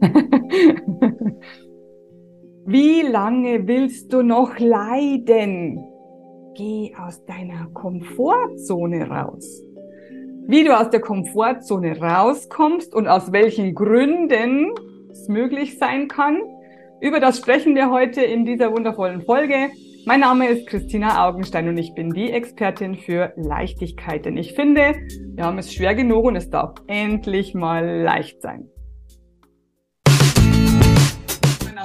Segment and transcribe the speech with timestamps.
[2.66, 5.84] Wie lange willst du noch leiden?
[6.56, 9.62] Geh aus deiner Komfortzone raus.
[10.46, 14.72] Wie du aus der Komfortzone rauskommst und aus welchen Gründen
[15.10, 16.38] es möglich sein kann,
[17.00, 19.70] über das sprechen wir heute in dieser wundervollen Folge.
[20.06, 24.94] Mein Name ist Christina Augenstein und ich bin die Expertin für Leichtigkeit, denn ich finde,
[25.34, 28.70] wir haben es schwer genug und es darf endlich mal leicht sein.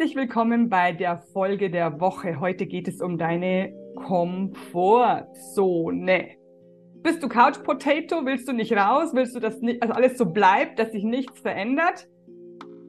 [0.00, 2.40] Herzlich willkommen bei der Folge der Woche.
[2.40, 6.30] Heute geht es um deine Komfortzone.
[7.02, 8.24] Bist du Couch Potato?
[8.24, 9.10] Willst du nicht raus?
[9.12, 12.08] Willst du, dass nicht, also alles so bleibt, dass sich nichts verändert?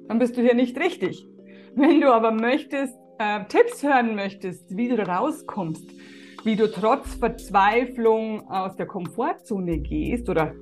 [0.07, 1.27] Dann bist du hier nicht richtig.
[1.75, 5.91] Wenn du aber möchtest, äh, Tipps hören möchtest, wie du rauskommst,
[6.45, 10.53] wie du trotz Verzweiflung aus der Komfortzone gehst oder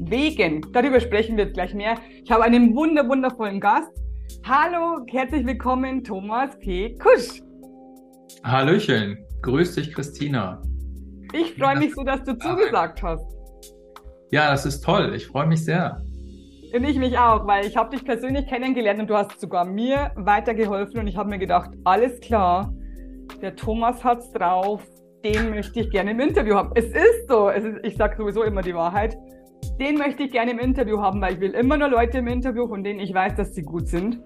[0.00, 1.94] Wegen, darüber sprechen wir gleich mehr.
[2.24, 4.01] Ich habe einen wunder, wundervollen Gast.
[4.44, 6.96] Hallo, herzlich willkommen, Thomas P.
[6.98, 7.42] Kusch.
[8.44, 10.60] Hallöchen, grüß dich, Christina.
[11.32, 13.24] Ich freue mich so, dass du zugesagt hast.
[14.30, 15.14] Ja, das ist toll.
[15.14, 16.02] Ich freue mich sehr.
[16.74, 20.10] Und ich mich auch, weil ich habe dich persönlich kennengelernt und du hast sogar mir
[20.16, 22.72] weitergeholfen und ich habe mir gedacht, alles klar,
[23.42, 24.82] der Thomas hat's drauf,
[25.22, 26.70] den möchte ich gerne im Interview haben.
[26.74, 29.16] Es ist so, es ist, ich sage sowieso immer die Wahrheit
[29.82, 32.68] den möchte ich gerne im Interview haben, weil ich will immer nur Leute im Interview,
[32.68, 34.20] von denen ich weiß, dass sie gut sind.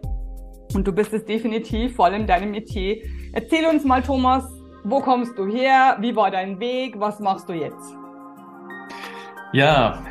[0.74, 2.98] Und du bist es definitiv, vor allem in deinem Metier.
[3.32, 4.44] Erzähl uns mal, Thomas,
[4.84, 5.96] wo kommst du her?
[6.00, 7.00] Wie war dein Weg?
[7.00, 7.96] Was machst du jetzt?
[9.54, 10.02] Ja,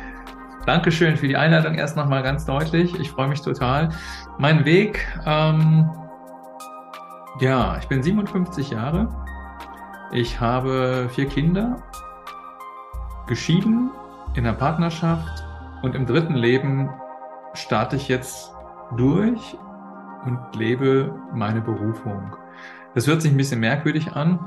[0.66, 2.98] danke schön für die Einladung erst nochmal ganz deutlich.
[2.98, 3.90] Ich freue mich total.
[4.38, 5.88] Mein Weg, ähm,
[7.38, 9.08] ja, ich bin 57 Jahre.
[10.10, 11.84] Ich habe vier Kinder,
[13.28, 13.92] geschieden,
[14.36, 15.44] in der Partnerschaft
[15.82, 16.90] und im dritten Leben
[17.54, 18.52] starte ich jetzt
[18.96, 19.56] durch
[20.26, 22.36] und lebe meine Berufung.
[22.94, 24.38] Das hört sich ein bisschen merkwürdig an.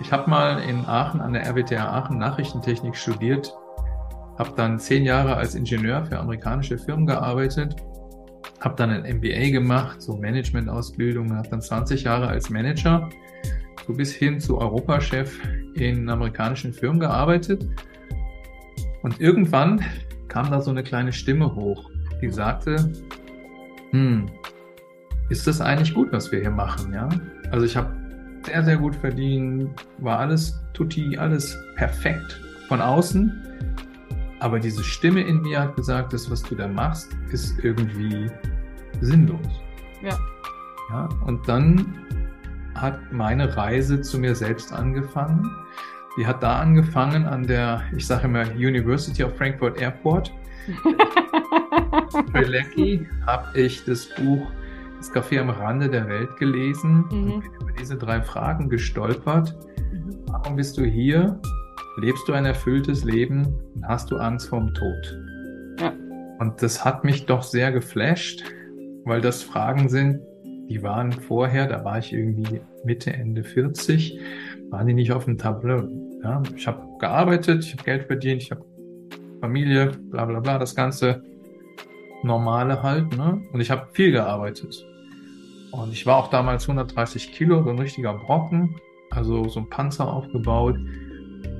[0.00, 3.54] Ich habe mal in Aachen an der RWTH Aachen Nachrichtentechnik studiert,
[4.38, 7.76] habe dann zehn Jahre als Ingenieur für amerikanische Firmen gearbeitet,
[8.60, 13.08] habe dann ein MBA gemacht, so Managementausbildung, habe dann 20 Jahre als Manager
[13.86, 15.38] so bis hin zu Europachef
[15.74, 17.66] in amerikanischen Firmen gearbeitet
[19.02, 19.84] und irgendwann
[20.28, 21.90] kam da so eine kleine Stimme hoch,
[22.20, 22.92] die sagte,
[23.90, 24.30] hm,
[25.28, 27.08] ist das eigentlich gut, was wir hier machen, ja?
[27.50, 27.92] Also ich habe
[28.44, 33.32] sehr, sehr gut verdient, war alles tutti, alles perfekt von außen.
[34.40, 38.30] Aber diese Stimme in mir hat gesagt, das, was du da machst, ist irgendwie
[39.00, 39.46] sinnlos.
[40.02, 40.18] Ja.
[40.90, 41.94] Ja, und dann
[42.74, 45.48] hat meine Reise zu mir selbst angefangen.
[46.16, 50.32] Die hat da angefangen an der, ich sage immer, University of Frankfurt Airport.
[52.32, 54.46] Für Lecky habe ich das Buch
[54.98, 57.32] Das Café am Rande der Welt gelesen mhm.
[57.32, 59.56] und bin über diese drei Fragen gestolpert.
[59.92, 60.18] Mhm.
[60.26, 61.40] Warum bist du hier?
[61.98, 63.46] Lebst du ein erfülltes Leben?
[63.74, 65.18] Und hast du Angst vorm Tod?
[65.80, 65.92] Ja.
[66.38, 68.42] Und das hat mich doch sehr geflasht,
[69.04, 70.20] weil das Fragen sind,
[70.68, 74.18] die waren vorher, da war ich irgendwie Mitte, Ende 40
[74.70, 75.88] waren die nicht auf dem Tableau.
[76.22, 78.64] Ja, ich habe gearbeitet, ich habe Geld verdient, ich habe
[79.40, 81.22] Familie, bla bla bla, das ganze
[82.22, 83.16] Normale halt.
[83.16, 83.42] Ne?
[83.52, 84.86] Und ich habe viel gearbeitet.
[85.72, 88.76] Und ich war auch damals 130 Kilo, so ein richtiger Brocken,
[89.10, 90.76] also so ein Panzer aufgebaut.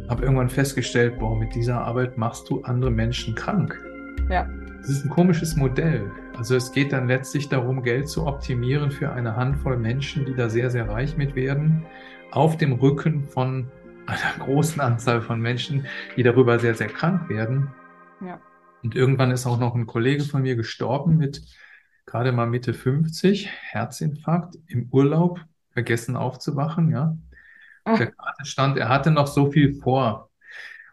[0.09, 3.81] Habe irgendwann festgestellt, boah, mit dieser Arbeit machst du andere Menschen krank.
[4.29, 4.49] Ja.
[4.81, 6.11] Das ist ein komisches Modell.
[6.37, 10.49] Also es geht dann letztlich darum, Geld zu optimieren für eine Handvoll Menschen, die da
[10.49, 11.85] sehr, sehr reich mit werden
[12.33, 13.67] auf dem Rücken von
[14.11, 15.87] einer großen Anzahl von Menschen,
[16.17, 17.73] die darüber sehr, sehr krank werden.
[18.21, 18.41] Ja.
[18.83, 21.43] Und irgendwann ist auch noch ein Kollege von mir gestorben mit
[22.07, 25.41] gerade mal Mitte 50, Herzinfarkt, im Urlaub,
[25.71, 27.17] vergessen aufzuwachen, ja.
[27.85, 27.99] Ach.
[27.99, 30.31] Der Karte stand, er hatte noch so viel vor.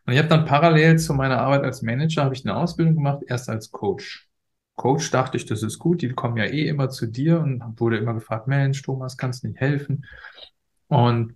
[0.06, 3.24] Und ich habe dann parallel zu meiner Arbeit als Manager, habe ich eine Ausbildung gemacht,
[3.28, 4.28] erst als Coach.
[4.76, 7.98] Coach dachte ich, das ist gut, die kommen ja eh immer zu dir und wurde
[7.98, 10.06] immer gefragt, Mensch, Thomas, kannst du nicht helfen?
[10.88, 11.36] Und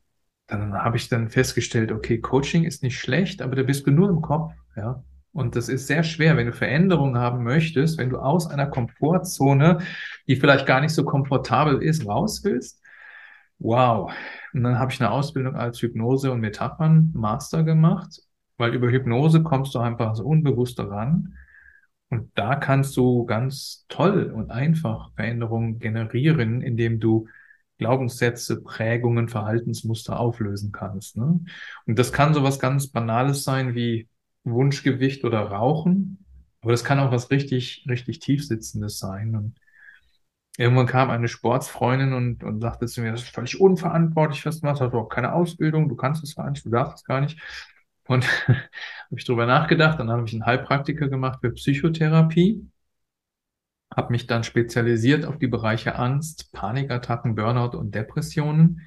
[0.60, 4.10] dann habe ich dann festgestellt, okay, Coaching ist nicht schlecht, aber da bist du nur
[4.10, 5.04] im Kopf, ja.
[5.34, 9.80] Und das ist sehr schwer, wenn du Veränderungen haben möchtest, wenn du aus einer Komfortzone,
[10.28, 12.82] die vielleicht gar nicht so komfortabel ist, raus willst.
[13.58, 14.12] Wow.
[14.54, 18.20] Und dann habe ich eine Ausbildung als Hypnose- und Metaphern-Master gemacht,
[18.58, 21.36] weil über Hypnose kommst du einfach so unbewusst ran.
[22.10, 27.28] Und da kannst du ganz toll und einfach Veränderungen generieren, indem du
[27.82, 31.18] Glaubenssätze, Prägungen, Verhaltensmuster auflösen kannst.
[31.18, 31.40] Ne?
[31.88, 34.08] Und das kann so was ganz Banales sein wie
[34.44, 36.24] Wunschgewicht oder Rauchen,
[36.62, 39.36] aber das kann auch was richtig, richtig tiefsitzendes sein.
[39.36, 39.56] Und
[40.58, 44.68] irgendwann kam eine Sportsfreundin und, und sagte zu mir, das ist völlig unverantwortlich, was du
[44.68, 47.20] machst, hast du auch keine Ausbildung, du kannst es gar nicht, du darfst es gar
[47.20, 47.40] nicht.
[48.06, 48.60] Und habe
[49.18, 52.64] ich drüber nachgedacht, dann habe ich einen Heilpraktiker gemacht für Psychotherapie,
[53.96, 58.82] habe mich dann spezialisiert auf die Bereiche Angst, Panikattacken, Burnout und Depressionen.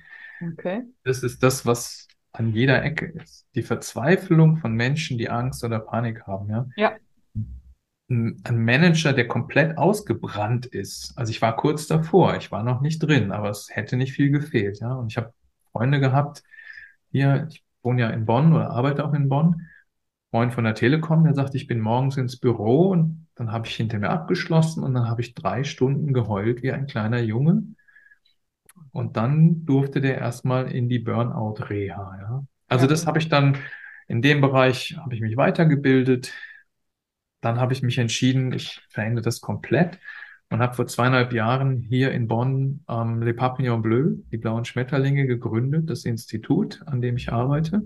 [0.52, 0.82] Okay.
[1.04, 3.46] Das ist das, was an jeder Ecke ist.
[3.54, 6.66] Die Verzweiflung von Menschen, die Angst oder Panik haben, ja.
[6.76, 6.92] Ja.
[8.10, 11.16] Ein ein Manager, der komplett ausgebrannt ist.
[11.16, 14.30] Also ich war kurz davor, ich war noch nicht drin, aber es hätte nicht viel
[14.30, 14.94] gefehlt, ja.
[14.94, 15.32] Und ich habe
[15.72, 16.42] Freunde gehabt,
[17.12, 19.68] hier, ich wohne ja in Bonn oder arbeite auch in Bonn.
[20.30, 23.76] Freund von der Telekom, der sagt, ich bin morgens ins Büro und dann habe ich
[23.76, 27.64] hinter mir abgeschlossen und dann habe ich drei Stunden geheult wie ein kleiner Junge.
[28.92, 32.46] Und dann durfte der erstmal in die Burnout-Reha, ja.
[32.68, 32.90] Also Ja.
[32.90, 33.56] das habe ich dann,
[34.08, 36.32] in dem Bereich habe ich mich weitergebildet.
[37.40, 39.98] Dann habe ich mich entschieden, ich verändere das komplett
[40.50, 45.26] und habe vor zweieinhalb Jahren hier in Bonn ähm, Les Papillons Bleus, die blauen Schmetterlinge,
[45.26, 47.82] gegründet, das Institut, an dem ich arbeite.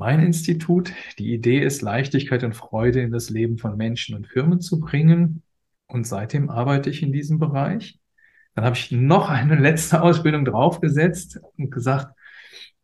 [0.00, 4.62] Mein Institut, die Idee ist, Leichtigkeit und Freude in das Leben von Menschen und Firmen
[4.62, 5.42] zu bringen.
[5.88, 7.98] Und seitdem arbeite ich in diesem Bereich.
[8.54, 12.16] Dann habe ich noch eine letzte Ausbildung draufgesetzt und gesagt,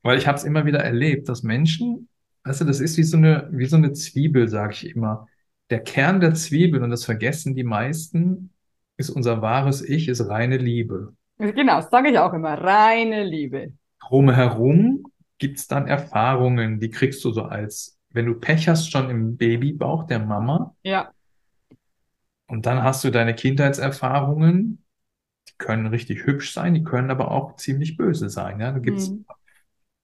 [0.03, 2.11] weil ich habe es immer wieder erlebt, dass Menschen,
[2.45, 5.27] du, das ist wie so eine, wie so eine Zwiebel, sage ich immer.
[5.71, 8.51] Der Kern der Zwiebel, und das vergessen die meisten,
[8.99, 11.15] ist unser wahres Ich, ist reine Liebe.
[11.39, 12.61] Genau, das sage ich auch immer.
[12.61, 13.73] Reine Liebe.
[14.01, 15.03] Drumherum
[15.39, 20.07] gibt's dann Erfahrungen, die kriegst du so als, wenn du Pech hast, schon im Babybauch
[20.07, 20.75] der Mama.
[20.83, 21.13] Ja,
[22.47, 24.85] Und dann hast du deine Kindheitserfahrungen,
[25.49, 28.61] die können richtig hübsch sein, die können aber auch ziemlich böse sein.
[28.61, 29.25] Ja, da gibt's Mhm.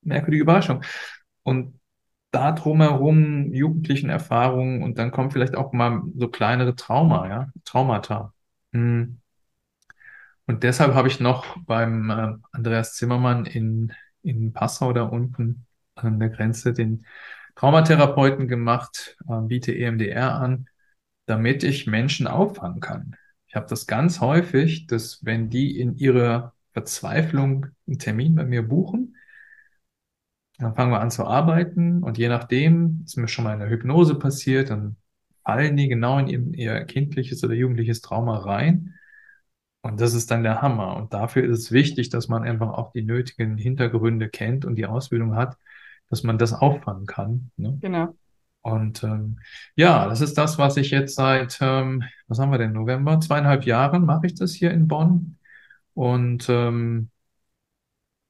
[0.02, 0.84] merkwürdige Überraschungen.
[1.42, 1.80] Und
[2.32, 8.34] da drumherum jugendlichen Erfahrungen und dann kommen vielleicht auch mal so kleinere Trauma, ja, Traumata.
[8.72, 9.20] Hm.
[10.46, 13.92] Und deshalb habe ich noch beim äh, Andreas Zimmermann in,
[14.22, 17.06] in Passau da unten an der Grenze den
[17.54, 20.68] Traumatherapeuten gemacht, äh, biete EMDR an,
[21.26, 23.16] damit ich Menschen auffangen kann.
[23.46, 28.62] Ich habe das ganz häufig, dass wenn die in ihrer Verzweiflung einen Termin bei mir
[28.66, 29.16] buchen,
[30.58, 33.68] dann fangen wir an zu arbeiten und je nachdem, ist mir schon mal in der
[33.70, 34.96] Hypnose passiert, dann
[35.44, 38.94] fallen die genau in ihr kindliches oder jugendliches Trauma rein.
[39.82, 40.96] Und das ist dann der Hammer.
[40.96, 44.86] Und dafür ist es wichtig, dass man einfach auch die nötigen Hintergründe kennt und die
[44.86, 45.58] Ausbildung hat,
[46.08, 47.50] dass man das auffangen kann.
[47.56, 47.78] Ne?
[47.80, 48.14] genau.
[48.62, 49.40] Und ähm,
[49.74, 53.64] ja, das ist das, was ich jetzt seit, ähm, was haben wir denn, November, zweieinhalb
[53.66, 55.38] Jahren mache ich das hier in Bonn.
[55.94, 57.10] Und ähm,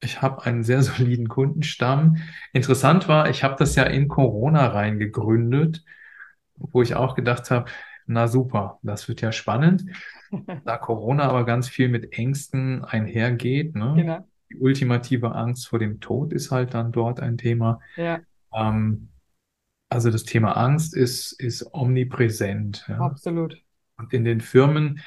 [0.01, 2.17] ich habe einen sehr soliden Kundenstamm.
[2.53, 5.85] Interessant war, ich habe das ja in Corona rein gegründet,
[6.57, 7.71] wo ich auch gedacht habe,
[8.13, 9.85] na super, das wird ja spannend.
[10.65, 13.95] Da Corona aber ganz viel mit Ängsten einhergeht, ne?
[13.97, 14.27] Genau.
[14.51, 17.81] Die ultimative Angst vor dem Tod ist halt dann dort ein Thema.
[17.97, 18.23] Ja,
[18.55, 19.09] Ähm,
[19.89, 22.87] also das Thema Angst ist, ist omnipräsent.
[22.89, 22.99] Ja?
[22.99, 23.63] absolut.
[23.99, 25.01] Und in den Firmen,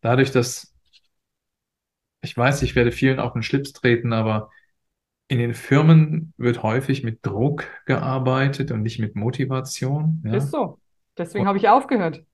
[0.00, 0.74] dadurch, dass,
[2.22, 4.50] ich weiß, ich werde vielen auf den Schlips treten, aber
[5.28, 10.22] in den Firmen wird häufig mit Druck gearbeitet und nicht mit Motivation.
[10.24, 10.34] Ja?
[10.36, 10.78] Ist so.
[11.16, 12.24] Deswegen habe ich aufgehört.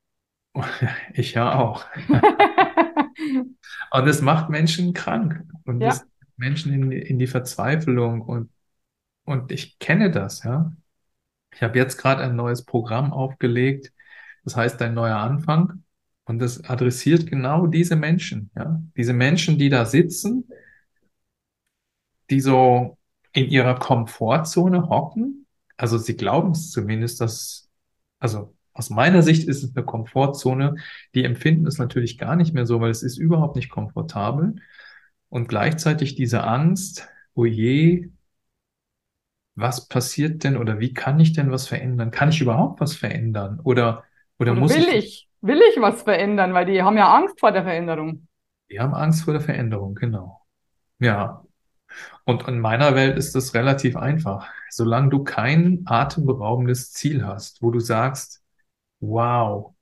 [1.14, 1.86] Ich ja auch.
[3.92, 5.90] Und es macht Menschen krank und Ja.
[5.90, 8.50] es bringt Menschen in, in die Verzweiflung und,
[9.24, 10.72] und ich kenne das, ja.
[11.54, 13.92] Ich habe jetzt gerade ein neues Programm aufgelegt,
[14.44, 15.84] das heißt ein neuer Anfang
[16.24, 18.82] und das adressiert genau diese Menschen, ja.
[18.96, 20.46] Diese Menschen, die da sitzen,
[22.30, 22.98] die so
[23.32, 25.46] in ihrer Komfortzone hocken.
[25.76, 27.68] Also sie glauben es zumindest, dass,
[28.18, 30.76] also aus meiner Sicht ist es eine Komfortzone.
[31.14, 34.56] Die empfinden es natürlich gar nicht mehr so, weil es ist überhaupt nicht komfortabel.
[35.28, 38.10] Und gleichzeitig diese Angst, oh je,
[39.56, 42.10] was passiert denn oder wie kann ich denn was verändern?
[42.10, 43.60] Kann ich überhaupt was verändern?
[43.62, 44.04] Oder,
[44.38, 47.38] oder Oder muss will ich, ich, will ich was verändern, weil die haben ja Angst
[47.40, 48.26] vor der Veränderung.
[48.70, 50.42] die haben Angst vor der Veränderung, genau.
[50.98, 51.44] Ja.
[52.24, 54.50] Und in meiner Welt ist das relativ einfach.
[54.70, 58.43] Solange du kein atemberaubendes Ziel hast, wo du sagst,
[59.08, 59.74] wow,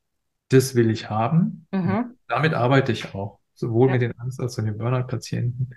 [0.48, 2.16] das will ich haben, Mhm.
[2.28, 3.92] damit arbeite ich auch, sowohl Ja.
[3.94, 5.70] mit den Angst- als auch den Burnout-Patienten,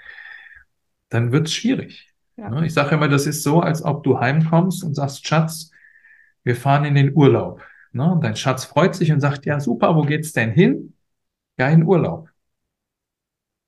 [1.10, 2.14] dann wird es schwierig.
[2.38, 2.50] Ja.
[2.50, 2.66] Ne?
[2.66, 5.72] Ich sage immer, das ist so, als ob du heimkommst und sagst, Schatz,
[6.44, 7.62] wir fahren in den Urlaub.
[7.92, 8.12] Ne?
[8.12, 10.94] Und dein Schatz freut sich und sagt, ja, super, wo geht's denn hin?
[11.58, 12.30] Ja, in Urlaub.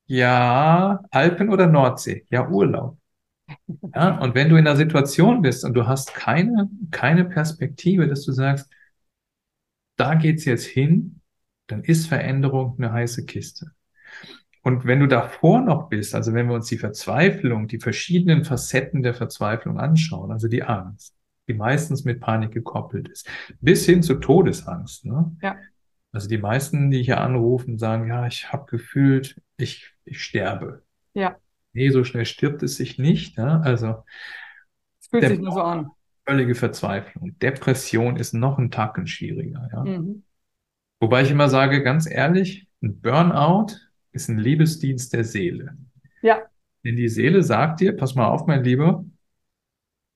[0.08, 2.26] Ja, Alpen oder Nordsee?
[2.30, 2.98] Ja, Urlaub.
[3.94, 8.26] Ja, und wenn du in einer Situation bist und du hast keine, keine Perspektive, dass
[8.26, 8.70] du sagst,
[9.98, 11.22] da geht's jetzt hin,
[11.68, 13.72] dann ist Veränderung eine heiße Kiste.
[14.64, 19.02] Und wenn du davor noch bist, also wenn wir uns die Verzweiflung, die verschiedenen Facetten
[19.02, 21.16] der Verzweiflung anschauen, also die Angst,
[21.48, 23.30] die meistens mit Panik gekoppelt ist,
[23.62, 25.06] bis hin zu Todesangst.
[25.06, 25.36] Ne?
[25.42, 25.58] Ja.
[26.12, 30.84] Also die meisten, die hier anrufen, sagen, ja, ich habe gefühlt, ich, ich sterbe.
[31.14, 31.38] Ja.
[31.74, 33.38] Nee, so schnell stirbt es sich nicht.
[33.38, 33.62] Ne?
[33.64, 34.04] Also
[35.00, 35.92] Es fühlt sich nur so an.
[36.28, 37.38] Völlige Verzweiflung.
[37.40, 39.70] Depression ist noch ein Tacken schwieriger.
[39.72, 39.84] Ja?
[39.84, 40.24] Mhm.
[41.00, 43.78] Wobei ich immer sage, ganz ehrlich, ein Burnout
[44.12, 45.78] ist ein Liebesdienst der Seele.
[46.22, 46.42] Ja.
[46.84, 49.06] Denn die Seele sagt dir, pass mal auf, mein Lieber,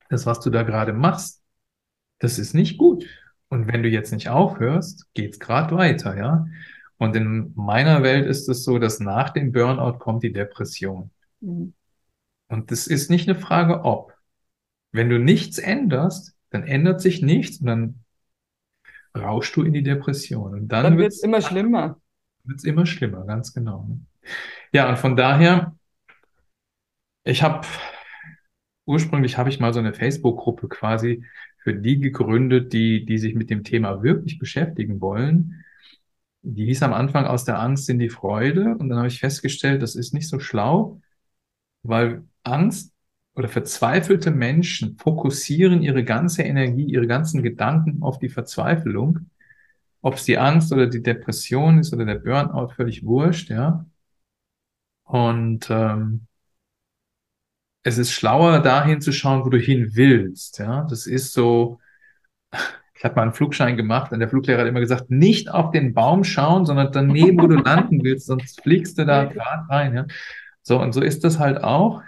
[0.09, 1.41] das, was du da gerade machst,
[2.19, 3.05] das ist nicht gut.
[3.49, 6.45] Und wenn du jetzt nicht aufhörst, geht's gerade weiter, ja.
[6.97, 11.11] Und in meiner Welt ist es so, dass nach dem Burnout kommt die Depression.
[11.39, 11.73] Mhm.
[12.47, 14.13] Und das ist nicht eine Frage, ob.
[14.91, 18.03] Wenn du nichts änderst, dann ändert sich nichts und dann
[19.17, 20.53] rauschst du in die Depression.
[20.53, 21.99] Und dann, Dann wird wird's es immer schlimmer.
[22.43, 23.85] wird's immer schlimmer, ganz genau.
[23.87, 23.99] ne?
[24.73, 25.75] Ja, und von daher,
[27.23, 27.67] ich habe
[28.85, 31.23] ursprünglich habe ich mal so eine Facebook-Gruppe quasi
[31.63, 35.63] für die gegründet, die, die sich mit dem Thema wirklich beschäftigen wollen.
[36.41, 38.75] Die hieß am Anfang aus der Angst in die Freude.
[38.77, 41.01] Und dann habe ich festgestellt, das ist nicht so schlau,
[41.83, 42.93] weil Angst
[43.35, 49.29] oder verzweifelte Menschen fokussieren ihre ganze Energie, ihre ganzen Gedanken auf die Verzweiflung.
[50.01, 53.85] Ob es die Angst oder die Depression ist oder der Burnout, völlig wurscht, ja.
[55.03, 56.27] Und ähm,
[57.83, 60.59] es ist schlauer, dahin zu schauen, wo du hin willst.
[60.59, 61.79] Ja, das ist so.
[62.93, 65.95] Ich habe mal einen Flugschein gemacht und der Fluglehrer hat immer gesagt, nicht auf den
[65.95, 69.95] Baum schauen, sondern daneben, wo du landen willst, sonst fliegst du da gerade rein.
[69.95, 70.05] Ja?
[70.61, 72.03] So, und so ist das halt auch,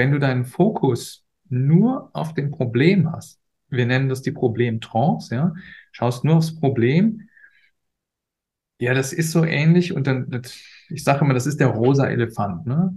[0.00, 3.38] wenn du deinen Fokus nur auf dem Problem hast.
[3.68, 5.52] Wir nennen das die Problemtrance, ja.
[5.92, 7.28] Schaust nur aufs Problem.
[8.78, 10.40] Ja, das ist so ähnlich und dann,
[10.88, 12.94] ich sage immer, das ist der rosa Elefant, ne?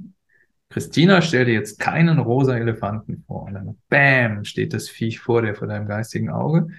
[0.69, 3.43] Christina, stell dir jetzt keinen rosa Elefanten vor.
[3.43, 6.69] Und dann, bam, steht das Viech vor dir, vor deinem geistigen Auge.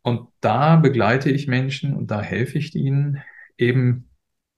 [0.00, 3.22] Und da begleite ich Menschen und da helfe ich ihnen
[3.58, 4.08] eben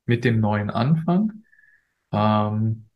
[0.07, 1.43] mit dem neuen Anfang.
[2.13, 2.87] Ähm,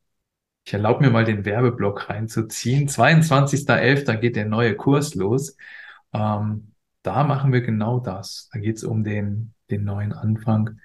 [0.69, 2.89] ich erlaube mir mal den Werbeblock reinzuziehen.
[2.89, 4.19] 22.11.
[4.19, 5.57] geht der neue Kurs los.
[6.13, 8.51] Ähm, da machen wir genau das.
[8.53, 10.79] Da geht es um den, den neuen Anfang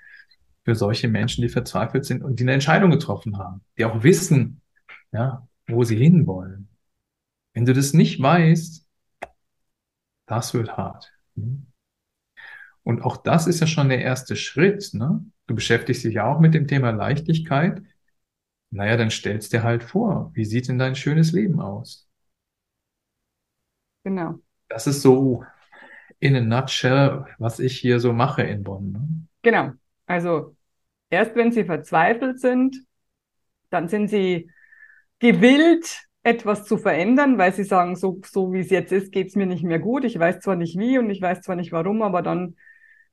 [0.64, 4.62] für solche Menschen, die verzweifelt sind und die eine Entscheidung getroffen haben, die auch wissen,
[5.12, 6.70] ja, wo sie hinwollen.
[7.54, 8.88] Wenn du das nicht weißt,
[10.28, 11.12] das wird hart.
[12.84, 14.94] Und auch das ist ja schon der erste Schritt.
[14.94, 15.26] Ne?
[15.46, 17.82] Du beschäftigst dich ja auch mit dem Thema Leichtigkeit.
[18.74, 22.10] Naja, dann stellst dir halt vor, wie sieht denn dein schönes Leben aus?
[24.04, 24.40] Genau.
[24.68, 25.46] Das ist so
[26.20, 28.92] in a nutshell, was ich hier so mache in Bonn.
[28.92, 29.08] Ne?
[29.44, 29.74] Genau.
[30.08, 30.56] Also
[31.12, 32.78] erst wenn sie verzweifelt sind,
[33.70, 34.50] dann sind sie
[35.20, 39.36] gewillt, etwas zu verändern, weil sie sagen, so, so wie es jetzt ist, geht es
[39.36, 40.06] mir nicht mehr gut.
[40.06, 42.56] Ich weiß zwar nicht wie und ich weiß zwar nicht warum, aber dann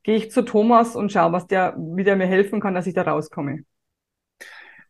[0.04, 3.02] gehe ich zu Thomas und schaue, was der wieder mir helfen kann, dass ich da
[3.02, 3.64] rauskomme.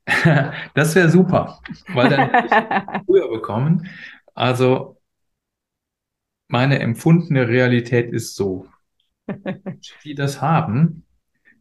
[0.75, 3.89] Das wäre super, weil dann hätte ich früher bekommen.
[4.35, 4.99] Also
[6.49, 8.67] meine empfundene Realität ist so.
[10.05, 11.05] Die das haben,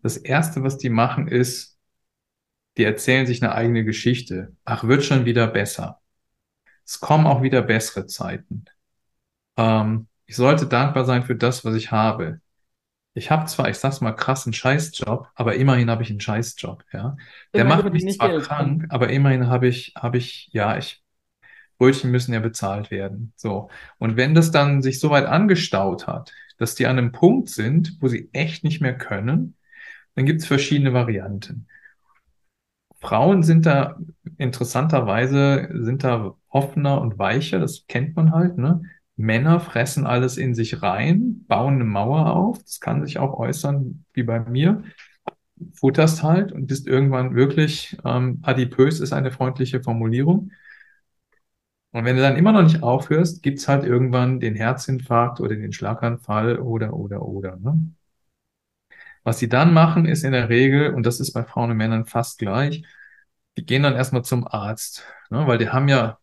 [0.02, 1.78] das Erste, was die machen, ist,
[2.78, 4.56] die erzählen sich eine eigene Geschichte.
[4.66, 6.00] Ach, wird schon wieder besser.
[6.86, 8.66] Es kommen auch wieder bessere Zeiten.
[9.58, 12.42] Ähm, ich sollte dankbar sein für das, was ich habe.
[13.14, 16.84] Ich habe zwar, ich sag's mal krass, einen Scheißjob, aber immerhin habe ich einen Scheißjob,
[16.94, 17.18] ja.
[17.54, 18.44] Der Immerhin macht mich zwar Geld.
[18.44, 21.04] krank, aber immerhin habe ich, habe ich, ja, ich,
[21.78, 23.34] Brötchen müssen ja bezahlt werden.
[23.36, 23.70] So.
[23.98, 27.98] Und wenn das dann sich so weit angestaut hat, dass die an einem Punkt sind,
[28.02, 29.56] wo sie echt nicht mehr können,
[30.16, 31.68] dann gibt's verschiedene Varianten.
[33.00, 33.98] Frauen sind da
[34.38, 38.82] interessanterweise, sind da offener und weicher, das kennt man halt, ne?
[39.20, 42.64] Männer fressen alles in sich rein, bauen eine Mauer auf.
[42.64, 44.84] Das kann sich auch äußern, wie bei mir.
[45.74, 50.52] Futterst halt und bist irgendwann wirklich ähm, adipös, ist eine freundliche Formulierung.
[51.92, 55.74] Und wenn du dann immer noch nicht aufhörst, gibt's halt irgendwann den Herzinfarkt oder den
[55.74, 57.58] Schlaganfall oder, oder, oder.
[57.58, 57.92] Ne?
[59.24, 62.06] Was sie dann machen, ist in der Regel, und das ist bei Frauen und Männern
[62.06, 62.84] fast gleich,
[63.58, 65.46] die gehen dann erstmal zum Arzt, ne?
[65.46, 66.20] weil die haben ja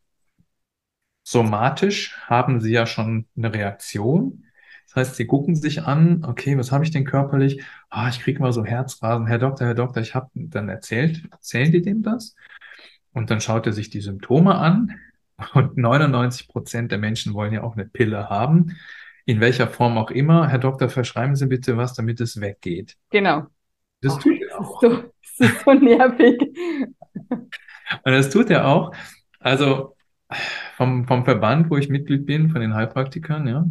[1.26, 4.44] somatisch, haben sie ja schon eine Reaktion.
[4.84, 7.64] Das heißt, sie gucken sich an, okay, was habe ich denn körperlich?
[7.90, 9.26] Ah, ich kriege mal so Herzrasen.
[9.26, 12.36] Herr Doktor, Herr Doktor, ich habe dann erzählt, erzählen die dem das?
[13.12, 15.00] Und dann schaut er sich die Symptome an.
[15.52, 18.76] Und 99 Prozent der Menschen wollen ja auch eine Pille haben.
[19.24, 20.48] In welcher Form auch immer.
[20.48, 22.96] Herr Doktor, verschreiben Sie bitte was, damit es weggeht.
[23.10, 23.46] Genau.
[24.00, 24.80] Das tut er auch.
[24.80, 26.38] so, das ist so nervig.
[27.28, 27.50] Und
[28.04, 28.94] das tut er auch.
[29.40, 29.95] Also
[30.76, 33.66] vom, vom Verband, wo ich Mitglied bin, von den Heilpraktikern, ja,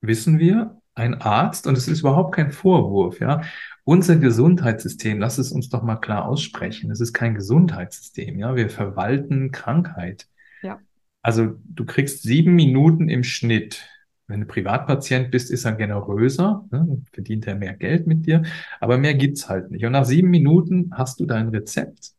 [0.00, 3.42] wissen wir, ein Arzt, und es ist überhaupt kein Vorwurf, ja,
[3.84, 8.70] unser Gesundheitssystem, lass es uns doch mal klar aussprechen, es ist kein Gesundheitssystem, ja, wir
[8.70, 10.26] verwalten Krankheit.
[10.62, 10.80] Ja.
[11.22, 13.88] Also du kriegst sieben Minuten im Schnitt.
[14.28, 18.42] Wenn du Privatpatient bist, ist er generöser, ne, verdient er mehr Geld mit dir,
[18.80, 19.84] aber mehr gibt's halt nicht.
[19.84, 22.12] Und nach sieben Minuten hast du dein Rezept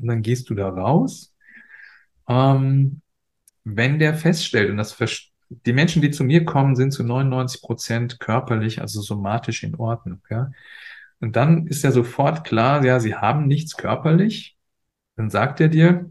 [0.00, 1.34] und dann gehst du da raus.
[2.26, 3.02] Ähm,
[3.64, 4.96] wenn der feststellt, und das
[5.66, 10.22] die Menschen, die zu mir kommen, sind zu 99 Prozent körperlich, also somatisch in Ordnung,
[10.30, 10.50] ja.
[11.20, 14.56] Und dann ist ja sofort klar, ja, sie haben nichts körperlich.
[15.14, 16.10] Dann sagt er dir,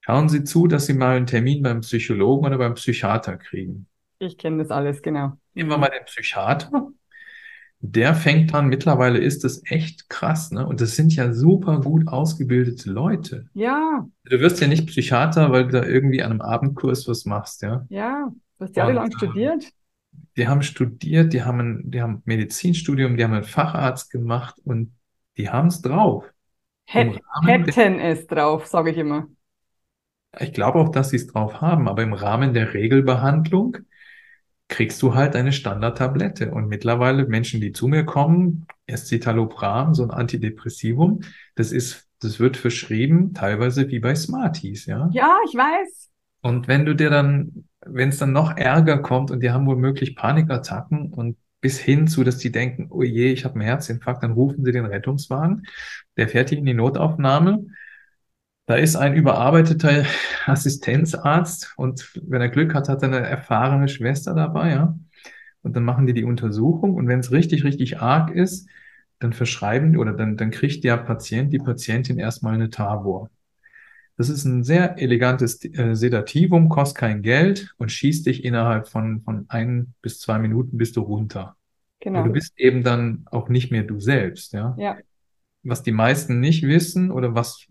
[0.00, 3.86] schauen Sie zu, dass Sie mal einen Termin beim Psychologen oder beim Psychiater kriegen.
[4.18, 5.38] Ich kenne das alles, genau.
[5.54, 6.90] Nehmen wir mal den Psychiater.
[7.82, 10.66] Der fängt dann, mittlerweile ist das echt krass, ne?
[10.66, 13.48] Und das sind ja super gut ausgebildete Leute.
[13.54, 17.62] Ja, Du wirst ja nicht Psychiater, weil du da irgendwie an einem Abendkurs was machst,
[17.62, 17.88] ja.
[17.88, 18.32] ja.
[18.58, 19.72] Du hast jahrelang Und, ähm, studiert.
[20.36, 24.94] Die haben studiert, die haben ein, die haben Medizinstudium, die haben einen Facharzt gemacht und
[25.36, 26.24] die haben es drauf.
[26.86, 27.20] Hät-
[27.66, 29.28] der, Hätten es drauf, sage ich immer.
[30.38, 33.78] ich glaube auch, dass sie es drauf haben, aber im Rahmen der Regelbehandlung
[34.70, 36.52] kriegst du halt eine Standardtablette.
[36.52, 41.20] Und mittlerweile Menschen, die zu mir kommen, Escitalopram, so ein Antidepressivum,
[41.56, 45.10] das ist, das wird verschrieben, teilweise wie bei Smarties, ja.
[45.12, 46.10] Ja, ich weiß.
[46.42, 50.16] Und wenn du dir dann, wenn es dann noch Ärger kommt und die haben womöglich
[50.16, 54.32] Panikattacken und bis hin zu, dass die denken, oh je, ich habe einen Herzinfarkt, dann
[54.32, 55.66] rufen sie den Rettungswagen,
[56.16, 57.66] der fährt die in die Notaufnahme.
[58.70, 60.04] Da ist ein überarbeiteter
[60.46, 64.96] Assistenzarzt und wenn er Glück hat, hat er eine erfahrene Schwester dabei, ja.
[65.62, 68.68] Und dann machen die die Untersuchung und wenn es richtig, richtig arg ist,
[69.18, 73.30] dann verschreiben oder dann, dann kriegt der Patient, die Patientin erstmal eine Tavor.
[74.16, 79.22] Das ist ein sehr elegantes äh, Sedativum, kostet kein Geld und schießt dich innerhalb von,
[79.22, 81.56] von ein bis zwei Minuten bist du runter.
[82.14, 82.32] Und du Genau.
[82.32, 84.76] bist eben dann auch nicht mehr du selbst, ja.
[84.76, 84.98] Ja,
[85.62, 87.66] Was die meisten nicht wissen oder was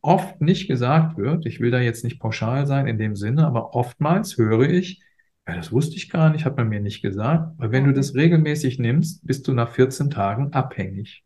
[0.00, 3.74] oft nicht gesagt wird, ich will da jetzt nicht pauschal sein in dem Sinne, aber
[3.74, 5.02] oftmals höre ich,
[5.46, 7.52] ja, das wusste ich gar nicht, hat man mir nicht gesagt.
[7.58, 7.98] Weil wenn du okay.
[7.98, 11.24] das regelmäßig nimmst, bist du nach 14 Tagen abhängig.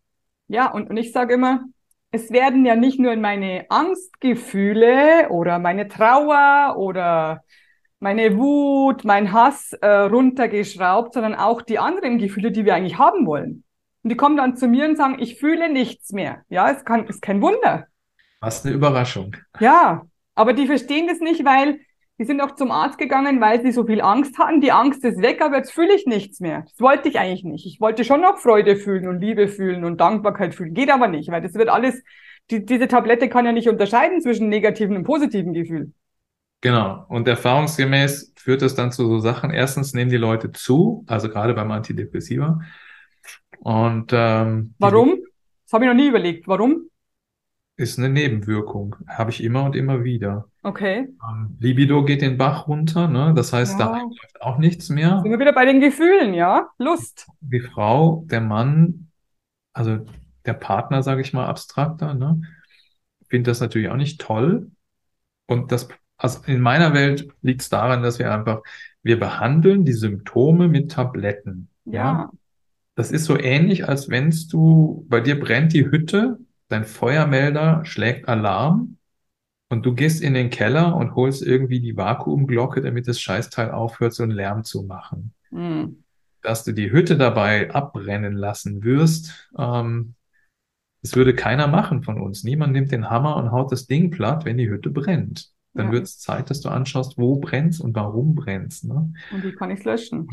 [0.49, 1.65] Ja, und, und ich sage immer,
[2.13, 7.43] es werden ja nicht nur meine Angstgefühle oder meine Trauer oder
[7.99, 13.27] meine Wut, mein Hass äh, runtergeschraubt, sondern auch die anderen Gefühle, die wir eigentlich haben
[13.27, 13.65] wollen.
[14.07, 16.43] Und die kommen dann zu mir und sagen, ich fühle nichts mehr.
[16.49, 17.89] Ja, es kann, ist kein Wunder.
[18.39, 19.35] Was eine Überraschung.
[19.59, 21.81] Ja, aber die verstehen das nicht, weil
[22.17, 24.61] die sind auch zum Arzt gegangen, weil sie so viel Angst hatten.
[24.61, 26.63] Die Angst ist weg, aber jetzt fühle ich nichts mehr.
[26.69, 27.67] Das wollte ich eigentlich nicht.
[27.67, 30.73] Ich wollte schon noch Freude fühlen und Liebe fühlen und Dankbarkeit fühlen.
[30.73, 32.01] Geht aber nicht, weil das wird alles,
[32.53, 35.95] die, diese Tablette kann ja nicht unterscheiden zwischen negativen und positiven Gefühlen.
[36.61, 37.05] Genau.
[37.09, 39.51] Und erfahrungsgemäß führt das dann zu so Sachen.
[39.51, 42.61] Erstens nehmen die Leute zu, also gerade beim Antidepressiva.
[43.67, 45.19] Und ähm, Warum?
[45.65, 46.47] Das habe ich noch nie überlegt.
[46.47, 46.89] Warum?
[47.79, 48.95] ist eine Nebenwirkung.
[49.09, 50.49] Habe ich immer und immer wieder.
[50.63, 51.09] Okay.
[51.29, 53.33] Ähm, Libido geht den Bach runter, ne?
[53.35, 55.21] Das heißt, da Ja, läuft auch nichts mehr.
[55.23, 56.69] sind wir wieder bei den Gefühlen, ja?
[56.79, 57.27] Lust.
[57.41, 59.11] Die Frau, der Mann,
[59.75, 59.99] also
[60.47, 62.41] der Partner, sage ich mal, abstrakter, ne?
[63.29, 64.71] Findet das natürlich auch nicht toll.
[65.47, 68.63] Und das, also in meiner Welt liegt es daran, dass wir einfach,
[69.03, 71.69] wir behandeln die Symptome mit Tabletten.
[71.85, 72.31] Ja, Ja,
[72.97, 78.29] das ist so ähnlich, als wenn's du, bei dir brennt die Hütte, dein Feuermelder schlägt
[78.29, 78.99] Alarm
[79.71, 84.15] und du gehst in den Keller und holst irgendwie die Vakuumglocke, damit das Scheißteil aufhört,
[84.15, 85.35] so einen Lärm zu machen.
[85.53, 85.97] hm.
[86.43, 90.15] Dass du die Hütte dabei abbrennen lassen wirst, ähm,
[91.03, 92.45] das würde keiner machen von uns.
[92.45, 95.53] Niemand nimmt den Hammer und haut das Ding platt, wenn die Hütte brennt.
[95.77, 95.93] Dann Ja.
[95.93, 99.13] wird es Zeit, dass du anschaust, wo brennt's und warum brennt's, ne?
[99.29, 100.29] Und wie kann ich es löschen?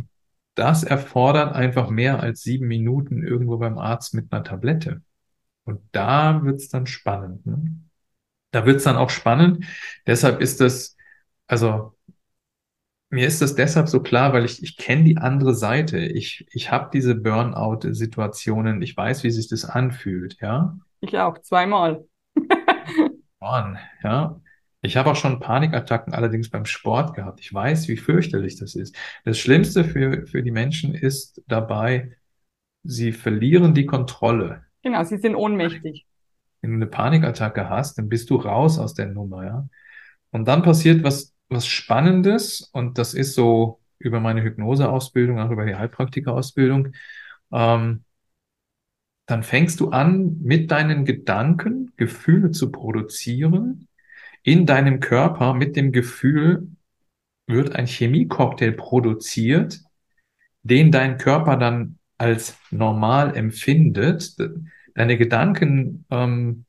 [0.56, 5.02] Das erfordert einfach mehr als sieben Minuten irgendwo beim Arzt mit einer Tablette.
[5.66, 7.80] Und da wird's dann spannend, ne?
[8.52, 9.66] Da wird's dann auch spannend.
[10.08, 10.98] Deshalb ist das
[11.48, 11.96] Also
[13.10, 16.00] mir ist das deshalb so klar, weil ich, ich kenne die andere Seite.
[16.00, 18.82] Ich, ich habe diese Burnout-Situationen.
[18.82, 20.78] Ich weiß, wie sich das anfühlt, ja.
[21.02, 22.08] Ich auch, zweimal.
[23.40, 24.40] Mann, ja.
[24.86, 27.40] Ich habe auch schon Panikattacken allerdings beim Sport gehabt.
[27.40, 28.96] Ich weiß, wie fürchterlich das ist.
[29.24, 32.18] Das Schlimmste für, für die Menschen ist dabei,
[32.84, 34.66] sie verlieren die Kontrolle.
[34.84, 36.06] Genau, sie sind ohnmächtig.
[36.62, 39.68] Wenn du eine Panikattacke hast, dann bist du raus aus der Nummer, ja.
[40.32, 45.66] Und dann passiert was, was Spannendes und das ist so über meine Hypnoseausbildung, auch über
[45.66, 46.90] die Heilpraktikerausbildung.
[47.54, 48.04] Ähm,
[49.28, 53.88] dann fängst du an, mit deinen Gedanken Gefühle zu produzieren.
[54.44, 56.68] In deinem Körper mit dem Gefühl
[57.48, 59.82] wird ein Chemiecocktail produziert,
[60.64, 64.36] den dein Körper dann als normal empfindet.
[64.96, 66.66] Deine Gedanken, ähm,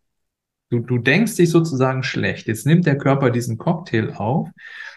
[0.70, 2.46] du, du denkst dich sozusagen schlecht.
[2.46, 4.48] Jetzt nimmt der Körper diesen Cocktail auf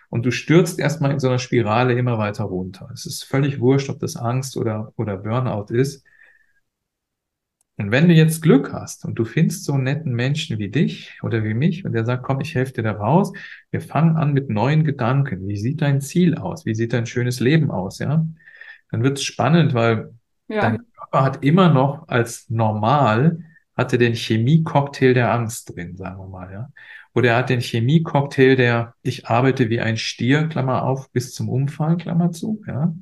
[0.09, 2.89] und du stürzt erstmal in so einer Spirale immer weiter runter.
[2.93, 6.05] Es ist völlig wurscht, ob das Angst oder, oder Burnout ist.
[7.77, 11.19] Und wenn du jetzt Glück hast und du findest so einen netten Menschen wie dich
[11.21, 13.31] oder wie mich und der sagt, komm, ich helfe dir da raus,
[13.69, 15.47] wir fangen an mit neuen Gedanken.
[15.47, 16.65] Wie sieht dein Ziel aus?
[16.65, 17.99] Wie sieht dein schönes Leben aus?
[17.99, 18.25] Ja,
[18.89, 20.11] dann wird es spannend, weil
[20.47, 20.61] ja.
[20.61, 23.43] dein Körper hat immer noch als normal
[23.75, 26.71] hatte den Chemie-Cocktail der Angst drin, sagen wir mal, ja.
[27.13, 31.47] Oder er hat den Chemie-Cocktail der ich arbeite wie ein Stier, Klammer auf, bis zum
[31.47, 32.93] Umfall, Klammer zu, ja.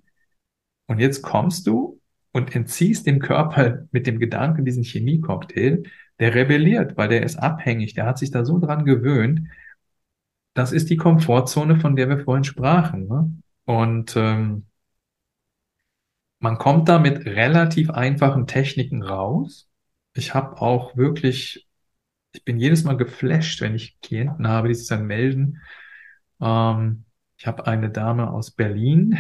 [0.88, 1.95] Und jetzt kommst du
[2.36, 5.84] und entziehst dem Körper mit dem Gedanken diesen Chemiecocktail,
[6.20, 9.48] der rebelliert, weil der ist abhängig, der hat sich da so dran gewöhnt.
[10.54, 13.08] Das ist die Komfortzone, von der wir vorhin sprachen.
[13.08, 13.32] Ne?
[13.64, 14.66] Und ähm,
[16.40, 19.70] man kommt da mit relativ einfachen Techniken raus.
[20.14, 21.66] Ich habe auch wirklich,
[22.34, 25.62] ich bin jedes Mal geflasht, wenn ich Klienten habe, die sich dann melden.
[26.42, 27.06] Ähm,
[27.38, 29.18] ich habe eine Dame aus Berlin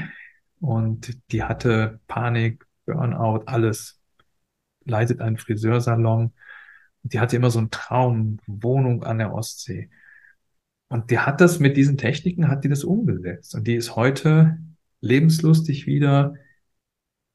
[0.59, 3.99] und die hatte Panik, Burnout, alles.
[4.85, 6.33] Leitet einen Friseursalon.
[7.03, 9.89] Die hatte immer so einen Traum, Wohnung an der Ostsee.
[10.87, 13.55] Und die hat das mit diesen Techniken, hat die das umgesetzt.
[13.55, 14.59] Und die ist heute
[15.01, 16.35] lebenslustig wieder.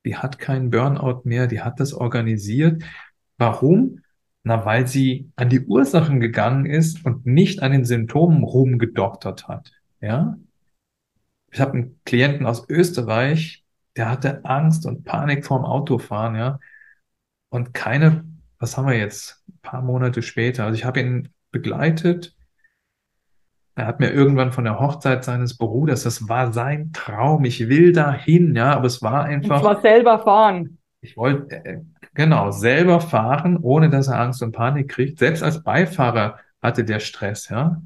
[0.05, 1.47] Die hat keinen Burnout mehr.
[1.47, 2.83] Die hat das organisiert.
[3.39, 4.01] Warum?
[4.43, 9.73] Na, weil sie an die Ursachen gegangen ist und nicht an den Symptomen rumgedoktert hat.
[10.01, 10.39] Ja?
[11.53, 13.60] Ich habe einen Klienten aus Österreich,
[13.97, 16.59] der hatte Angst und Panik vorm Autofahren, ja.
[17.49, 18.25] Und keine,
[18.59, 22.37] was haben wir jetzt, ein paar Monate später, also ich habe ihn begleitet.
[23.75, 27.93] Er hat mir irgendwann von der Hochzeit seines Bruders, das war sein Traum, ich will
[27.93, 29.57] dahin, ja, aber es war einfach.
[29.57, 30.79] Und zwar selber fahren.
[31.01, 31.81] Ich wollte, äh,
[32.15, 35.19] genau, selber fahren, ohne dass er Angst und Panik kriegt.
[35.19, 37.81] Selbst als Beifahrer hatte der Stress, ja.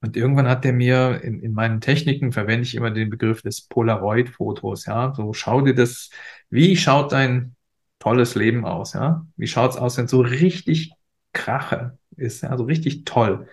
[0.00, 3.62] Und irgendwann hat der mir, in, in meinen Techniken verwende ich immer den Begriff des
[3.62, 5.12] Polaroid-Fotos, ja.
[5.14, 6.10] So schau dir das,
[6.50, 7.56] wie schaut dein
[7.98, 9.26] tolles Leben aus, ja?
[9.36, 10.92] Wie schaut's aus, wenn so richtig
[11.32, 13.48] Krache ist, ja, so richtig toll.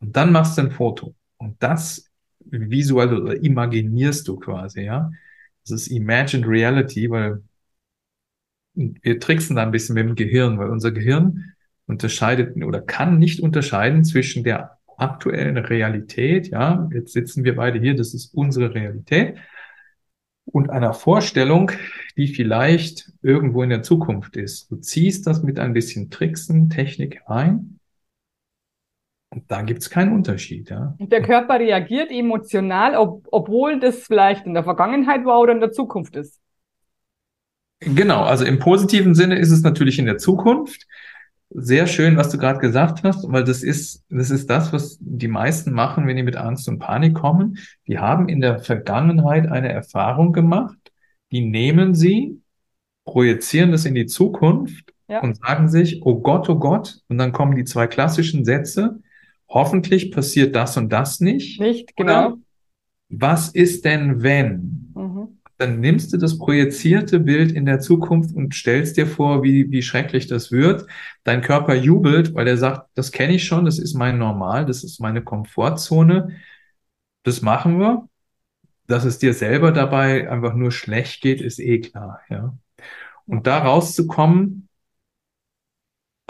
[0.00, 1.14] Und dann machst du ein Foto.
[1.36, 5.10] Und das visuell oder imaginierst du quasi, ja.
[5.62, 7.42] Das ist Imagined Reality, weil
[8.74, 11.54] wir tricksen da ein bisschen mit dem Gehirn, weil unser Gehirn
[11.86, 17.94] unterscheidet oder kann nicht unterscheiden zwischen der aktuellen Realität, ja, jetzt sitzen wir beide hier,
[17.94, 19.36] das ist unsere Realität,
[20.46, 21.72] und einer Vorstellung,
[22.16, 24.70] die vielleicht irgendwo in der Zukunft ist.
[24.70, 27.80] Du ziehst das mit ein bisschen Tricksen, Technik ein
[29.34, 30.70] und da gibt es keinen Unterschied.
[30.70, 30.94] Ja.
[30.98, 35.60] Und der Körper reagiert emotional, ob, obwohl das vielleicht in der Vergangenheit war oder in
[35.60, 36.40] der Zukunft ist.
[37.80, 40.86] Genau, also im positiven Sinne ist es natürlich in der Zukunft
[41.54, 45.28] sehr schön, was du gerade gesagt hast, weil das ist, das ist das, was die
[45.28, 47.58] meisten machen, wenn die mit Angst und Panik kommen.
[47.86, 50.76] Die haben in der Vergangenheit eine Erfahrung gemacht,
[51.30, 52.40] die nehmen sie,
[53.04, 55.20] projizieren das in die Zukunft ja.
[55.20, 59.00] und sagen sich, oh Gott, oh Gott, und dann kommen die zwei klassischen Sätze,
[59.48, 61.60] hoffentlich passiert das und das nicht.
[61.60, 62.26] Nicht, genau.
[62.26, 62.36] Oder,
[63.10, 64.92] was ist denn, wenn?
[64.94, 69.70] Mhm dann nimmst du das projizierte Bild in der Zukunft und stellst dir vor, wie,
[69.70, 70.86] wie schrecklich das wird.
[71.22, 74.84] Dein Körper jubelt, weil er sagt, das kenne ich schon, das ist mein Normal, das
[74.84, 76.36] ist meine Komfortzone.
[77.22, 78.08] Das machen wir.
[78.86, 82.54] Dass es dir selber dabei einfach nur schlecht geht, ist eh klar, ja.
[83.24, 84.68] Und da rauszukommen,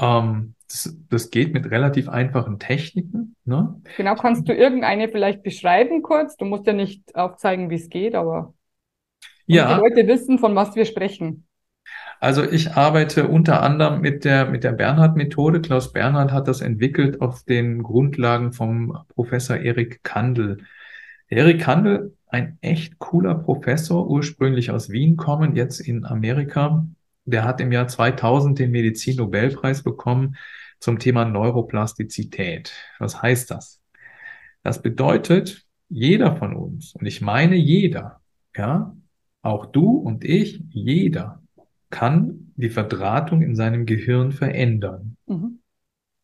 [0.01, 3.35] ähm, das, das geht mit relativ einfachen Techniken.
[3.45, 3.83] Ne?
[3.97, 6.37] Genau, kannst du irgendeine vielleicht beschreiben kurz?
[6.37, 8.55] Du musst ja nicht aufzeigen, wie es geht, aber
[9.47, 9.75] ja.
[9.75, 11.47] die Leute wissen, von was wir sprechen.
[12.21, 15.61] Also ich arbeite unter anderem mit der, mit der Bernhard-Methode.
[15.61, 20.59] Klaus Bernhard hat das entwickelt auf den Grundlagen vom Professor Erik Kandel.
[21.29, 26.87] Erik Kandel, ein echt cooler Professor, ursprünglich aus Wien kommend, jetzt in Amerika.
[27.25, 30.37] Der hat im Jahr 2000 den Medizin-Nobelpreis bekommen
[30.79, 32.73] zum Thema Neuroplastizität.
[32.99, 33.81] Was heißt das?
[34.63, 38.21] Das bedeutet, jeder von uns, und ich meine jeder,
[38.57, 38.95] ja,
[39.45, 41.43] auch du und ich, jeder
[41.91, 45.17] kann die Verdrahtung in seinem Gehirn verändern.
[45.27, 45.61] Mhm.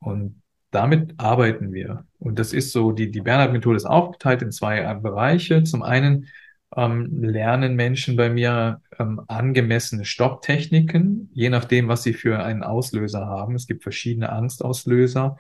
[0.01, 2.07] Und damit arbeiten wir.
[2.19, 5.65] Und das ist so, die, die Bernhard-Methode ist aufgeteilt in zwei Bereiche.
[5.65, 6.29] Zum einen
[6.77, 13.27] ähm, lernen Menschen bei mir ähm, angemessene Stopptechniken, je nachdem, was sie für einen Auslöser
[13.27, 13.55] haben.
[13.55, 15.37] Es gibt verschiedene Angstauslöser.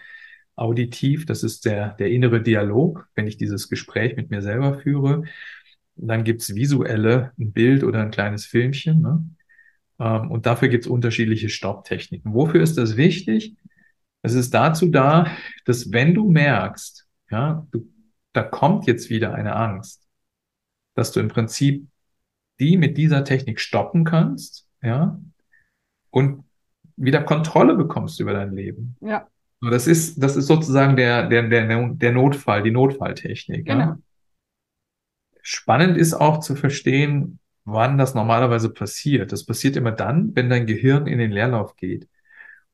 [0.56, 5.22] Auditiv, das ist der, der innere Dialog, wenn ich dieses Gespräch mit mir selber führe.
[6.06, 9.02] Dann gibt's visuelle, ein Bild oder ein kleines Filmchen.
[9.02, 9.24] Ne?
[9.98, 12.34] Ähm, und dafür gibt's unterschiedliche Stopptechniken.
[12.34, 13.56] Wofür ist das wichtig?
[14.22, 15.26] Es ist dazu da,
[15.64, 17.88] dass wenn du merkst, ja, du,
[18.32, 20.06] da kommt jetzt wieder eine Angst,
[20.94, 21.86] dass du im Prinzip
[22.60, 25.18] die mit dieser Technik stoppen kannst, ja,
[26.10, 26.44] und
[26.96, 28.96] wieder Kontrolle bekommst über dein Leben.
[29.00, 29.26] Ja.
[29.62, 33.66] Das ist, das ist sozusagen der, der, der, der Notfall, die Notfalltechnik.
[33.66, 33.78] Genau.
[33.78, 33.98] Ja.
[35.42, 39.32] Spannend ist auch zu verstehen, wann das normalerweise passiert.
[39.32, 42.08] Das passiert immer dann, wenn dein Gehirn in den Leerlauf geht.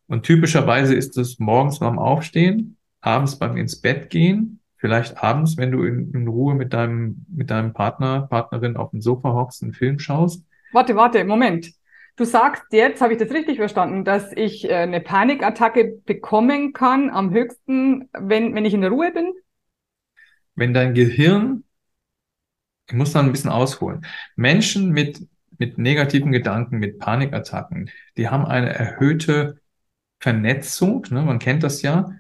[0.06, 5.72] Und typischerweise ist es morgens beim Aufstehen, abends beim ins Bett gehen, vielleicht abends, wenn
[5.72, 9.72] du in, in Ruhe mit deinem, mit deinem Partner, Partnerin auf dem Sofa hockst, einen
[9.72, 10.44] Film schaust.
[10.72, 11.72] Warte, warte, Moment.
[12.16, 17.10] Du sagst jetzt, habe ich das richtig verstanden, dass ich äh, eine Panikattacke bekommen kann
[17.10, 19.34] am höchsten, wenn, wenn ich in der Ruhe bin?
[20.54, 21.64] Wenn dein Gehirn,
[22.88, 25.26] ich muss da ein bisschen ausholen, Menschen mit,
[25.58, 29.60] mit negativen Gedanken, mit Panikattacken, die haben eine erhöhte
[30.20, 31.22] Vernetzung, ne?
[31.22, 32.10] man kennt das ja.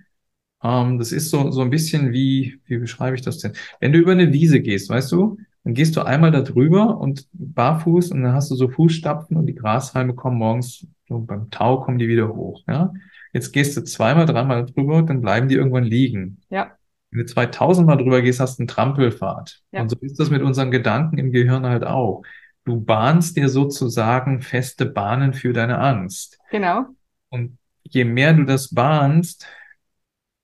[0.62, 3.52] Ähm, das ist so, so ein bisschen wie, wie beschreibe ich das denn?
[3.80, 7.26] Wenn du über eine Wiese gehst, weißt du, dann gehst du einmal da drüber und
[7.32, 11.80] barfuß und dann hast du so Fußstapfen und die Grashalme kommen morgens, so beim Tau
[11.80, 12.62] kommen die wieder hoch.
[12.68, 12.92] Ja?
[13.32, 16.40] Jetzt gehst du zweimal, dreimal drüber, dann bleiben die irgendwann liegen.
[16.50, 16.76] Ja.
[17.16, 19.62] Wenn du 2000 Mal drüber gehst, hast du einen Trampelfahrt.
[19.72, 19.80] Ja.
[19.80, 22.22] Und so ist das mit unseren Gedanken im Gehirn halt auch.
[22.64, 26.38] Du bahnst dir sozusagen feste Bahnen für deine Angst.
[26.50, 26.84] Genau.
[27.30, 29.46] Und je mehr du das bahnst,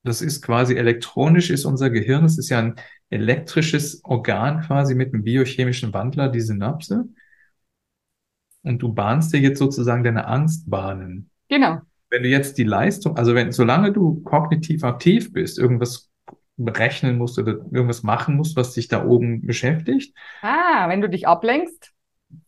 [0.03, 2.77] das ist quasi elektronisch, ist unser Gehirn, es ist ja ein
[3.11, 7.05] elektrisches Organ quasi mit einem biochemischen Wandler, die Synapse.
[8.63, 11.29] Und du bahnst dir jetzt sozusagen deine Angstbahnen.
[11.49, 11.83] Genau.
[12.09, 16.12] Wenn du jetzt die Leistung, also wenn, solange du kognitiv aktiv bist, irgendwas
[16.57, 20.17] berechnen musst oder irgendwas machen musst, was dich da oben beschäftigt.
[20.43, 21.93] Ah, wenn du dich ablenkst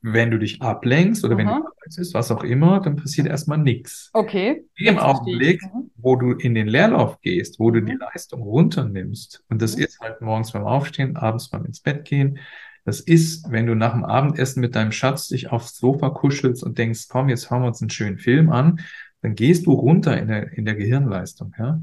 [0.01, 1.39] wenn du dich ablenkst oder Aha.
[1.39, 4.11] wenn du arbeitest, was auch immer, dann passiert erstmal nichts.
[4.13, 4.65] Okay.
[4.77, 5.91] Im Augenblick, mhm.
[5.97, 8.01] wo du in den Leerlauf gehst, wo du die mhm.
[8.01, 9.85] Leistung runternimmst, und das mhm.
[9.85, 12.39] ist halt morgens beim Aufstehen, abends beim ins Bett gehen,
[12.85, 16.77] das ist, wenn du nach dem Abendessen mit deinem Schatz dich aufs Sofa kuschelst und
[16.77, 18.81] denkst, komm, jetzt schauen wir uns einen schönen Film an,
[19.23, 21.81] dann gehst du runter in der, in der Gehirnleistung, ja.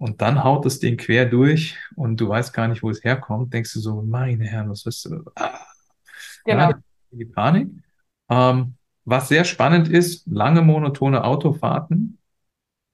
[0.00, 3.52] Und dann haut das Ding quer durch und du weißt gar nicht, wo es herkommt,
[3.52, 5.12] denkst du so, meine Herren, was ist das?
[5.36, 5.60] Ah.
[6.46, 6.70] Genau.
[6.70, 7.68] Ja, die Panik.
[8.30, 12.16] Ähm, was sehr spannend ist, lange monotone Autofahrten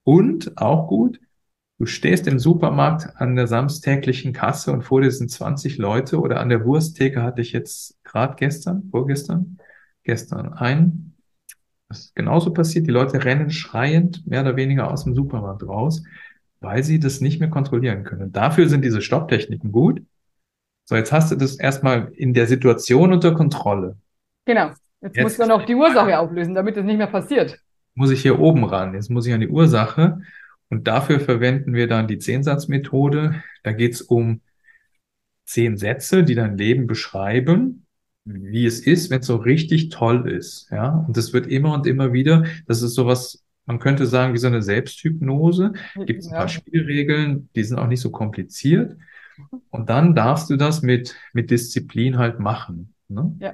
[0.03, 1.21] und auch gut,
[1.79, 6.41] du stehst im Supermarkt an der samstäglichen Kasse und vor dir sind 20 Leute oder
[6.41, 9.59] an der Wursttheke hatte ich jetzt gerade gestern, vorgestern,
[10.03, 11.13] gestern ein.
[11.87, 12.85] Das ist genauso passiert.
[12.85, 16.03] Die Leute rennen schreiend mehr oder weniger aus dem Supermarkt raus,
[16.59, 18.31] weil sie das nicht mehr kontrollieren können.
[18.31, 20.01] Dafür sind diese Stopptechniken gut.
[20.85, 23.97] So, jetzt hast du das erstmal in der Situation unter Kontrolle.
[24.45, 24.71] Genau.
[25.01, 27.59] Jetzt, Jetzt muss man auch die Ursache auflösen, damit es nicht mehr passiert.
[27.93, 28.93] Muss ich hier oben ran.
[28.93, 30.21] Jetzt muss ich an die Ursache.
[30.69, 33.43] Und dafür verwenden wir dann die Zehnsatzmethode.
[33.63, 34.41] Da geht es um
[35.45, 37.85] zehn Sätze, die dein Leben beschreiben,
[38.25, 40.69] wie es ist, wenn es so richtig toll ist.
[40.71, 42.45] Ja, und das wird immer und immer wieder.
[42.65, 45.73] Das ist sowas, man könnte sagen, wie so eine Selbsthypnose.
[46.05, 48.97] Gibt es ein paar Spielregeln, die sind auch nicht so kompliziert.
[49.69, 52.95] Und dann darfst du das mit, mit Disziplin halt machen.
[53.09, 53.35] Ne?
[53.39, 53.53] Ja.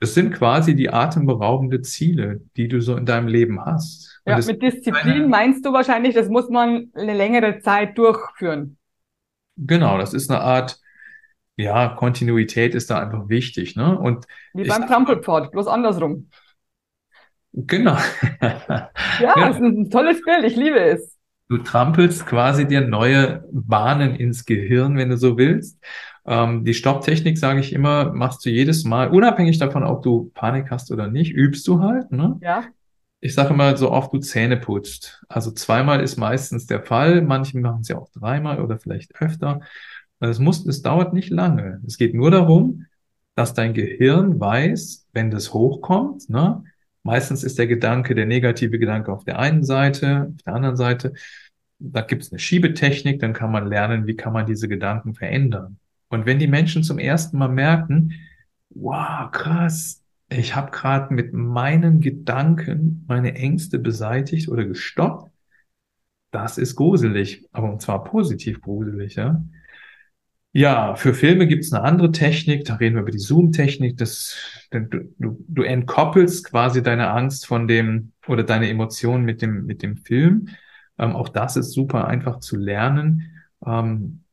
[0.00, 4.20] Das sind quasi die atemberaubende Ziele, die du so in deinem Leben hast.
[4.24, 8.78] Und ja, mit Disziplin eine, meinst du wahrscheinlich, das muss man eine längere Zeit durchführen.
[9.56, 10.78] Genau, das ist eine Art,
[11.56, 13.98] ja, Kontinuität ist da einfach wichtig, ne?
[13.98, 16.30] Und Wie beim Trampelpfad, bloß andersrum.
[17.52, 17.96] Genau.
[18.40, 21.16] ja, ja, das ist ein tolles Bild, ich liebe es.
[21.48, 25.78] Du trampelst quasi dir neue Bahnen ins Gehirn, wenn du so willst.
[26.26, 30.70] Ähm, die Stopptechnik, sage ich immer, machst du jedes Mal, unabhängig davon, ob du Panik
[30.70, 32.12] hast oder nicht, übst du halt.
[32.12, 32.38] Ne?
[32.42, 32.64] Ja.
[33.20, 35.24] Ich sage immer, so oft du Zähne putzt.
[35.28, 39.60] Also zweimal ist meistens der Fall, manche machen es ja auch dreimal oder vielleicht öfter.
[40.20, 41.80] Es muss, es dauert nicht lange.
[41.86, 42.84] Es geht nur darum,
[43.34, 46.62] dass dein Gehirn weiß, wenn das hochkommt, ne?
[47.02, 51.12] Meistens ist der Gedanke, der negative Gedanke auf der einen Seite, auf der anderen Seite.
[51.78, 55.78] Da gibt es eine Schiebetechnik, dann kann man lernen, wie kann man diese Gedanken verändern.
[56.08, 58.14] Und wenn die Menschen zum ersten Mal merken,
[58.70, 65.30] wow, krass, ich habe gerade mit meinen Gedanken meine Ängste beseitigt oder gestoppt,
[66.30, 69.42] das ist gruselig, aber und zwar positiv gruselig, ja.
[70.52, 73.96] Ja, für Filme gibt es eine andere Technik, da reden wir über die Zoom-Technik.
[73.98, 74.36] Das,
[74.70, 79.82] du, du, du entkoppelst quasi deine Angst von dem oder deine Emotionen mit dem, mit
[79.82, 80.48] dem Film.
[80.98, 83.42] Ähm, auch das ist super einfach zu lernen.
[83.64, 84.24] Ähm,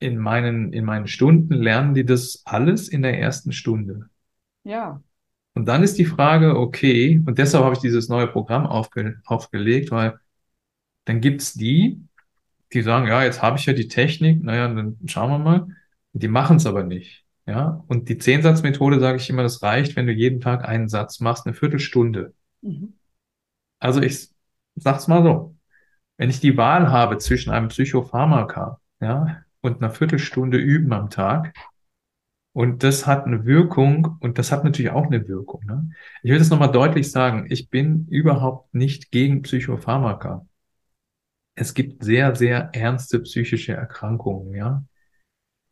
[0.00, 4.10] in meinen, in meinen Stunden lernen die das alles in der ersten Stunde.
[4.64, 5.00] Ja.
[5.54, 9.90] Und dann ist die Frage, okay, und deshalb habe ich dieses neue Programm aufge, aufgelegt,
[9.92, 10.18] weil
[11.04, 12.00] dann gibt's die,
[12.74, 15.66] die sagen, ja, jetzt habe ich ja die Technik, naja, dann schauen wir mal.
[16.12, 17.24] Die machen es aber nicht.
[17.46, 21.20] Ja, und die Zehnsatzmethode sage ich immer, das reicht, wenn du jeden Tag einen Satz
[21.20, 22.34] machst, eine Viertelstunde.
[22.60, 22.94] Mhm.
[23.80, 24.28] Also ich
[24.76, 25.56] sag's mal so.
[26.16, 31.54] Wenn ich die Wahl habe zwischen einem Psychopharmaka, ja, und einer Viertelstunde üben am Tag,
[32.52, 35.64] und das hat eine Wirkung und das hat natürlich auch eine Wirkung.
[35.64, 35.90] Ne?
[36.22, 37.46] Ich will das nochmal deutlich sagen.
[37.48, 40.46] Ich bin überhaupt nicht gegen Psychopharmaka
[41.54, 44.84] es gibt sehr, sehr ernste psychische Erkrankungen, ja.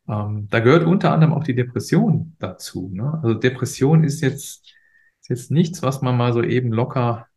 [0.07, 2.89] Ähm, da gehört unter anderem auch die Depression dazu.
[2.93, 3.19] Ne?
[3.23, 4.73] Also Depression ist jetzt,
[5.21, 7.27] ist jetzt nichts, was man mal so eben locker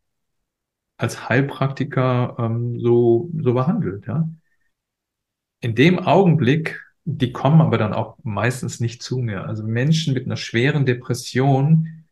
[0.97, 4.29] als Heilpraktiker ähm, so, so behandelt, ja.
[5.61, 9.45] In dem Augenblick, die kommen aber dann auch meistens nicht zu mir.
[9.45, 12.05] Also Menschen mit einer schweren Depression,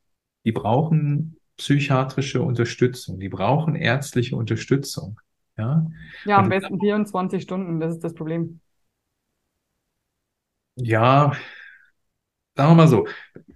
[0.45, 5.19] die brauchen psychiatrische Unterstützung, die brauchen ärztliche Unterstützung.
[5.57, 5.85] Ja,
[6.25, 8.59] ja am besten 24 Stunden, das ist das Problem.
[10.75, 11.33] Ja,
[12.55, 13.07] sagen wir mal so,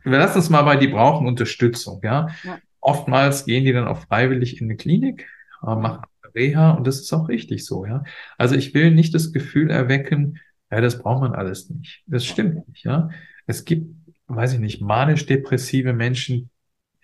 [0.03, 2.27] wir lassen uns mal bei, die brauchen Unterstützung, ja.
[2.43, 2.59] ja.
[2.79, 5.27] Oftmals gehen die dann auch freiwillig in eine Klinik,
[5.63, 6.03] äh, machen
[6.35, 8.03] Reha und das ist auch richtig so, ja.
[8.37, 10.39] Also ich will nicht das Gefühl erwecken,
[10.71, 12.03] ja, das braucht man alles nicht.
[12.05, 13.09] Das stimmt nicht, ja.
[13.47, 13.95] Es gibt,
[14.27, 16.49] weiß ich nicht, manisch-depressive Menschen,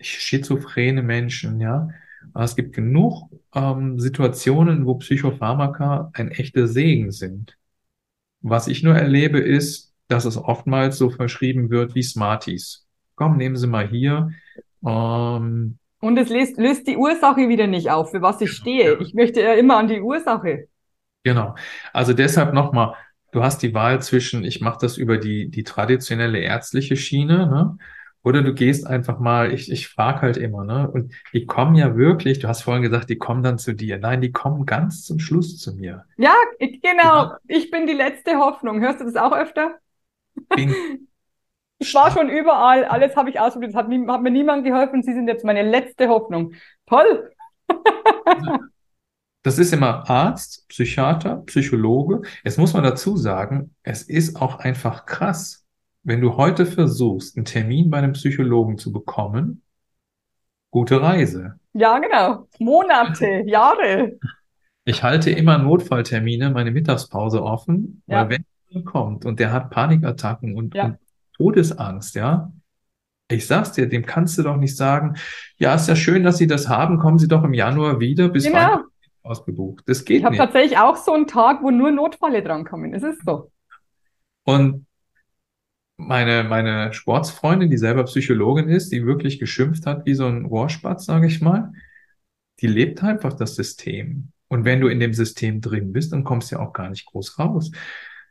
[0.00, 1.88] schizophrene Menschen, ja.
[2.32, 7.56] Aber es gibt genug ähm, Situationen, wo Psychopharmaka ein echter Segen sind.
[8.40, 12.86] Was ich nur erlebe, ist, dass es oftmals so verschrieben wird wie Smarties.
[13.14, 14.30] Komm, nehmen Sie mal hier.
[14.84, 18.98] Ähm, und es löst, löst die Ursache wieder nicht auf, für was ich stehe.
[19.00, 20.68] Ich möchte ja immer an die Ursache.
[21.22, 21.54] Genau.
[21.94, 22.94] Also deshalb nochmal,
[23.32, 27.78] du hast die Wahl zwischen, ich mache das über die, die traditionelle ärztliche Schiene, ne?
[28.24, 30.90] Oder du gehst einfach mal, ich, ich frage halt immer, ne?
[30.90, 33.98] Und die kommen ja wirklich, du hast vorhin gesagt, die kommen dann zu dir.
[33.98, 36.06] Nein, die kommen ganz zum Schluss zu mir.
[36.16, 37.24] Ja, genau.
[37.24, 37.38] Ja.
[37.46, 38.80] Ich bin die letzte Hoffnung.
[38.80, 39.76] Hörst du das auch öfter?
[40.56, 40.74] Bin
[41.78, 45.02] ich war schon überall, alles habe ich ausprobiert, hat, hat mir niemand geholfen.
[45.02, 46.54] Sie sind jetzt meine letzte Hoffnung.
[46.86, 47.30] Toll.
[49.46, 52.22] Das ist immer Arzt, Psychiater, Psychologe.
[52.44, 55.63] Jetzt muss man dazu sagen, es ist auch einfach krass
[56.04, 59.62] wenn du heute versuchst, einen Termin bei einem Psychologen zu bekommen,
[60.70, 61.58] gute Reise.
[61.72, 62.46] Ja, genau.
[62.58, 64.18] Monate, Jahre.
[64.84, 68.20] Ich halte immer Notfalltermine, meine Mittagspause offen, ja.
[68.20, 70.84] weil wenn jemand kommt und der hat Panikattacken und, ja.
[70.84, 70.98] und
[71.36, 72.52] Todesangst, ja,
[73.30, 75.14] ich sag's dir, dem kannst du doch nicht sagen,
[75.56, 78.44] ja, ist ja schön, dass Sie das haben, kommen Sie doch im Januar wieder, bis
[78.44, 78.80] genau.
[79.22, 79.84] ausgebucht.
[79.86, 80.34] Das geht ich nicht.
[80.34, 82.92] Ich habe tatsächlich auch so einen Tag, wo nur Notfälle drankommen.
[82.92, 83.50] Es ist so.
[84.44, 84.84] Und
[85.96, 91.06] meine, meine Sportsfreundin, die selber Psychologin ist, die wirklich geschimpft hat wie so ein Rohrspatz,
[91.06, 91.72] sage ich mal,
[92.60, 94.30] die lebt einfach das System.
[94.48, 97.06] Und wenn du in dem System drin bist, dann kommst du ja auch gar nicht
[97.06, 97.70] groß raus.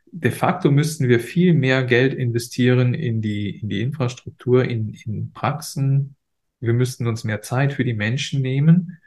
[0.06, 5.32] De facto müssten wir viel mehr Geld investieren in die, in die Infrastruktur, in, in
[5.32, 6.16] Praxen.
[6.60, 8.98] Wir müssten uns mehr Zeit für die Menschen nehmen.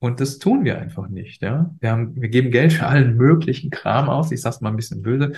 [0.00, 1.42] Und das tun wir einfach nicht.
[1.42, 1.74] Ja?
[1.80, 4.32] Wir, haben, wir geben Geld für allen möglichen Kram aus.
[4.32, 5.32] Ich sag's mal ein bisschen böse.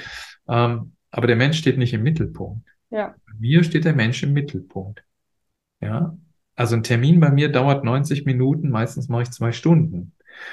[0.49, 2.67] Ähm, aber der Mensch steht nicht im Mittelpunkt.
[2.91, 3.15] Ja.
[3.27, 5.05] Bei mir steht der Mensch im Mittelpunkt.
[5.81, 6.17] Ja.
[6.57, 10.13] Also ein Termin bei mir dauert 90 Minuten, meistens mache ich zwei Stunden.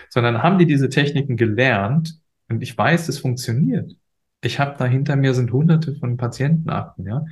[0.09, 3.95] Sondern haben die diese Techniken gelernt und ich weiß, es funktioniert.
[4.41, 7.25] Ich habe da hinter mir sind hunderte von Patientenakten, ja.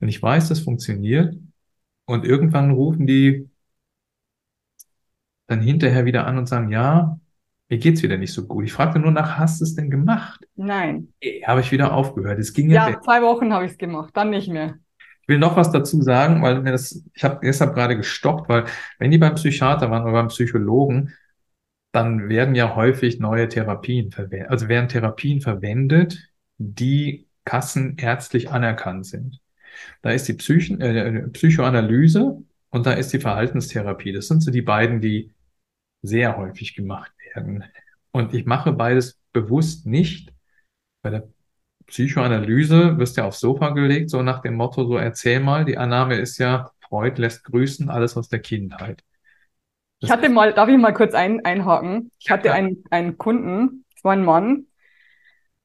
[0.00, 1.36] Und ich weiß, das funktioniert.
[2.06, 3.48] Und irgendwann rufen die
[5.46, 7.20] dann hinterher wieder an und sagen, ja,
[7.72, 8.66] mir geht's wieder nicht so gut.
[8.66, 10.46] Ich fragte nur nach, hast du es denn gemacht?
[10.56, 11.08] Nein.
[11.16, 12.38] Okay, habe ich wieder aufgehört.
[12.38, 12.90] Es ging ja.
[12.90, 14.74] Ja, zwei Wochen habe ich es gemacht, dann nicht mehr.
[15.22, 18.66] Ich will noch was dazu sagen, weil mir das, ich habe deshalb gerade gestoppt, weil
[18.98, 21.14] wenn die beim Psychiater waren oder beim Psychologen,
[21.92, 29.40] dann werden ja häufig neue Therapien verwendet, also werden Therapien verwendet, die kassenärztlich anerkannt sind.
[30.02, 32.36] Da ist die Psychen äh, Psychoanalyse
[32.68, 34.12] und da ist die Verhaltenstherapie.
[34.12, 35.32] Das sind so die beiden, die
[36.02, 37.64] sehr häufig gemacht werden.
[38.10, 40.32] Und ich mache beides bewusst nicht.
[41.02, 41.28] Bei der
[41.86, 45.64] Psychoanalyse wirst du ja aufs Sofa gelegt, so nach dem Motto, so erzähl mal.
[45.64, 49.02] Die Annahme ist ja, Freud lässt grüßen, alles aus der Kindheit.
[50.00, 52.10] Das ich hatte mal, darf ich mal kurz ein, einhaken?
[52.18, 52.54] Ich hatte ja.
[52.54, 54.66] einen, einen Kunden, das war ein Mann,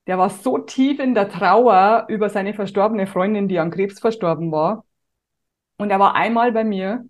[0.07, 4.51] der war so tief in der Trauer über seine verstorbene Freundin, die an Krebs verstorben
[4.51, 4.85] war.
[5.77, 7.05] Und er war einmal bei mir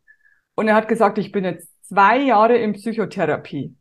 [0.55, 3.76] und er hat gesagt, ich bin jetzt zwei Jahre in Psychotherapie.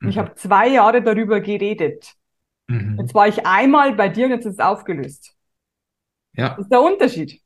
[0.00, 0.08] Mhm.
[0.08, 2.14] ich habe zwei Jahre darüber geredet.
[2.68, 2.96] Mhm.
[2.98, 5.34] Jetzt war ich einmal bei dir und jetzt ist es aufgelöst.
[6.34, 6.50] Ja.
[6.50, 7.40] Das ist der Unterschied.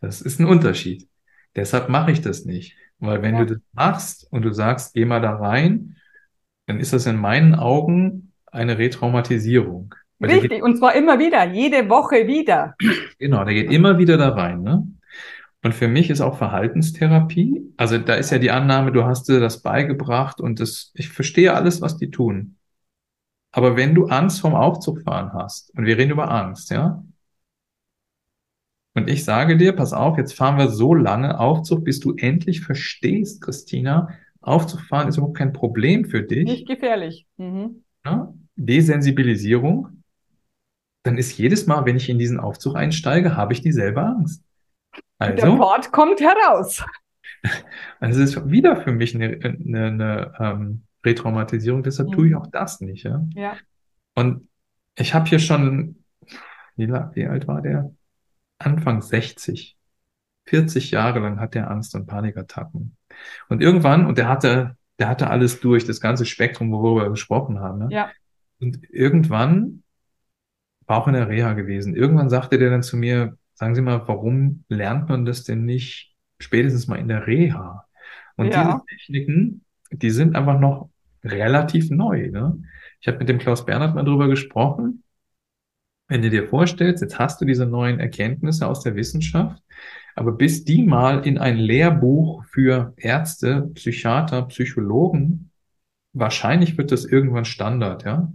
[0.00, 1.08] Das ist ein Unterschied.
[1.54, 2.76] Deshalb mache ich das nicht.
[2.98, 3.44] Weil wenn ja.
[3.44, 5.96] du das machst und du sagst, geh mal da rein,
[6.66, 9.94] dann ist das in meinen Augen eine Retraumatisierung.
[10.18, 12.74] Weil Richtig, geht, und zwar immer wieder, jede Woche wieder.
[13.18, 14.62] Genau, der geht immer wieder da rein.
[14.62, 14.86] Ne?
[15.62, 19.40] Und für mich ist auch Verhaltenstherapie, also da ist ja die Annahme, du hast dir
[19.40, 22.56] das beigebracht und das, ich verstehe alles, was die tun.
[23.50, 27.02] Aber wenn du Angst vom Aufzugfahren hast, und wir reden über Angst, ja,
[28.94, 32.62] und ich sage dir, pass auf, jetzt fahren wir so lange Aufzug, bis du endlich
[32.62, 34.08] verstehst, Christina,
[34.40, 36.44] Aufzug fahren ist überhaupt kein Problem für dich.
[36.44, 37.26] Nicht gefährlich.
[37.36, 37.84] Mhm.
[38.04, 38.34] Ja?
[38.56, 40.02] Desensibilisierung.
[41.04, 44.42] Dann ist jedes Mal, wenn ich in diesen Aufzug einsteige, habe ich dieselbe Angst.
[45.18, 46.84] Also, der Port kommt heraus.
[48.00, 52.12] Also es ist wieder für mich eine, eine, eine ähm, Retraumatisierung, deshalb mhm.
[52.12, 52.38] tue ich mhm.
[52.38, 53.04] auch das nicht.
[53.04, 53.24] Ja.
[53.34, 53.56] ja.
[54.14, 54.48] Und
[54.96, 56.02] ich habe hier schon,
[56.74, 57.92] wie, wie alt war der?
[58.58, 59.76] Anfang 60.
[60.46, 62.96] 40 Jahre lang hat er Angst und Panikattacken.
[63.48, 67.60] Und irgendwann, und der hatte, der hatte alles durch, das ganze Spektrum, worüber wir gesprochen
[67.60, 67.78] haben.
[67.78, 67.88] Ne?
[67.90, 68.10] Ja.
[68.60, 69.82] Und irgendwann
[70.86, 71.94] war auch in der Reha gewesen.
[71.94, 76.14] Irgendwann sagte der dann zu mir, sagen Sie mal, warum lernt man das denn nicht
[76.38, 77.84] spätestens mal in der Reha?
[78.36, 78.62] Und ja.
[78.64, 80.90] diese Techniken, die sind einfach noch
[81.24, 82.30] relativ neu.
[82.30, 82.62] Ne?
[83.00, 85.02] Ich habe mit dem Klaus Bernhard mal drüber gesprochen.
[86.06, 89.60] Wenn du dir vorstellst, jetzt hast du diese neuen Erkenntnisse aus der Wissenschaft,
[90.14, 95.50] aber bis die mal in ein Lehrbuch für Ärzte, Psychiater, Psychologen,
[96.12, 98.32] wahrscheinlich wird das irgendwann Standard, ja.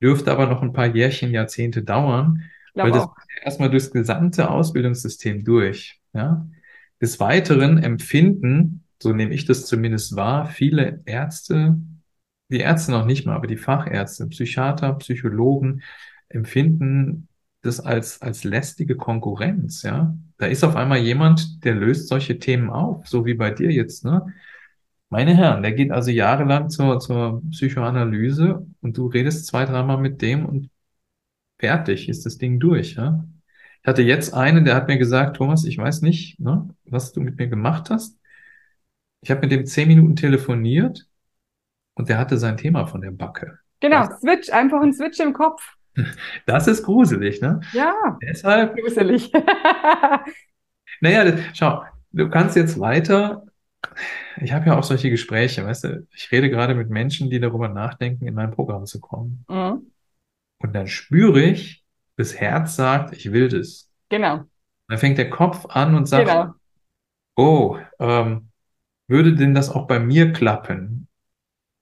[0.00, 2.44] Dürfte aber noch ein paar Jährchen, Jahrzehnte dauern,
[2.84, 3.08] weil das
[3.42, 6.46] erstmal durchs gesamte Ausbildungssystem durch, ja.
[7.00, 11.78] Des Weiteren empfinden, so nehme ich das zumindest wahr, viele Ärzte,
[12.50, 15.82] die Ärzte noch nicht mal, aber die Fachärzte, Psychiater, Psychologen
[16.28, 17.28] empfinden
[17.62, 20.16] das als, als lästige Konkurrenz, ja.
[20.38, 24.04] Da ist auf einmal jemand, der löst solche Themen auf, so wie bei dir jetzt,
[24.04, 24.26] ne?
[25.10, 30.20] Meine Herren, der geht also jahrelang zur, zur Psychoanalyse und du redest zwei, dreimal mit
[30.20, 30.70] dem und
[31.58, 33.24] fertig ist das Ding durch, ja.
[33.82, 37.20] Ich hatte jetzt einen, der hat mir gesagt, Thomas, ich weiß nicht, ne, was du
[37.20, 38.18] mit mir gemacht hast.
[39.20, 41.06] Ich habe mit dem zehn Minuten telefoniert
[41.94, 43.58] und der hatte sein Thema von der Backe.
[43.80, 45.62] Genau, Switch, einfach ein Switch im Kopf.
[46.46, 47.60] Das ist gruselig, ne?
[47.72, 47.92] Ja.
[48.22, 48.76] Deshalb.
[48.76, 49.32] Gruselig.
[51.00, 51.82] naja, das, schau,
[52.12, 53.44] du kannst jetzt weiter.
[54.40, 57.68] Ich habe ja auch solche Gespräche, weißt du, ich rede gerade mit Menschen, die darüber
[57.68, 59.44] nachdenken, in mein Programm zu kommen.
[59.48, 59.87] Mhm.
[60.68, 61.82] Und dann spüre ich,
[62.16, 63.90] das Herz sagt, ich will das.
[64.10, 64.44] Genau.
[64.86, 66.52] Dann fängt der Kopf an und sagt, genau.
[67.36, 68.50] oh, ähm,
[69.06, 71.08] würde denn das auch bei mir klappen?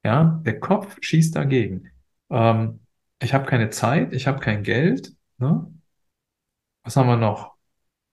[0.04, 1.90] Ja, der Kopf schießt dagegen.
[2.30, 2.78] Ähm,
[3.20, 5.16] ich habe keine Zeit, ich habe kein Geld.
[5.38, 5.66] Ne?
[6.84, 7.56] Was haben wir noch?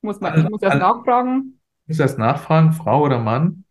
[0.01, 1.59] Muss man, ich muss erst nachfragen.
[1.83, 3.63] Ich muss erst nachfragen, Frau oder Mann.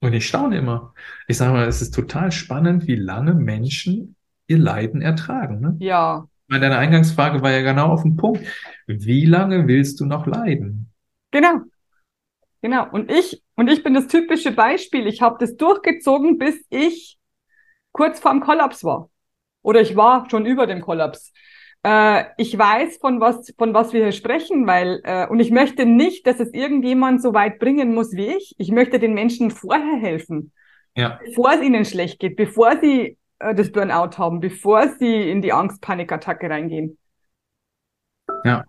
[0.00, 0.92] Und ich staune immer.
[1.28, 4.16] Ich sage mal, es ist total spannend, wie lange Menschen
[4.52, 5.60] ihr Leiden ertragen.
[5.60, 5.76] Ne?
[5.80, 6.26] Ja.
[6.46, 8.44] Meine deine Eingangsfrage war ja genau auf den Punkt.
[8.86, 10.92] Wie lange willst du noch leiden?
[11.30, 11.62] Genau.
[12.60, 12.86] Genau.
[12.90, 15.06] Und ich, und ich bin das typische Beispiel.
[15.06, 17.18] Ich habe das durchgezogen, bis ich
[17.92, 19.08] kurz vorm Kollaps war.
[19.62, 21.32] Oder ich war schon über dem Kollaps.
[21.84, 25.86] Äh, ich weiß, von was, von was wir hier sprechen, weil, äh, und ich möchte
[25.86, 28.54] nicht, dass es irgendjemand so weit bringen muss wie ich.
[28.58, 30.52] Ich möchte den Menschen vorher helfen.
[30.94, 31.18] Ja.
[31.24, 33.16] Bevor es ihnen schlecht geht, bevor sie
[33.54, 36.98] das Burnout haben, bevor sie in die Angst-Panikattacke reingehen.
[38.44, 38.64] Ja.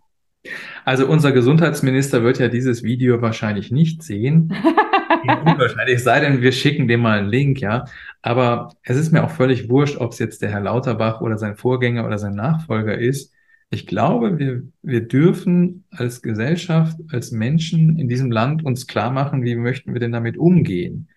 [0.83, 4.53] Also unser Gesundheitsminister wird ja dieses Video wahrscheinlich nicht sehen.
[5.45, 7.85] Unwahrscheinlich, sei denn, wir schicken dem mal einen Link, ja.
[8.21, 11.55] Aber es ist mir auch völlig wurscht, ob es jetzt der Herr Lauterbach oder sein
[11.55, 13.33] Vorgänger oder sein Nachfolger ist.
[13.69, 19.43] Ich glaube, wir, wir dürfen als Gesellschaft, als Menschen in diesem Land uns klar machen,
[19.43, 21.07] wie möchten wir denn damit umgehen?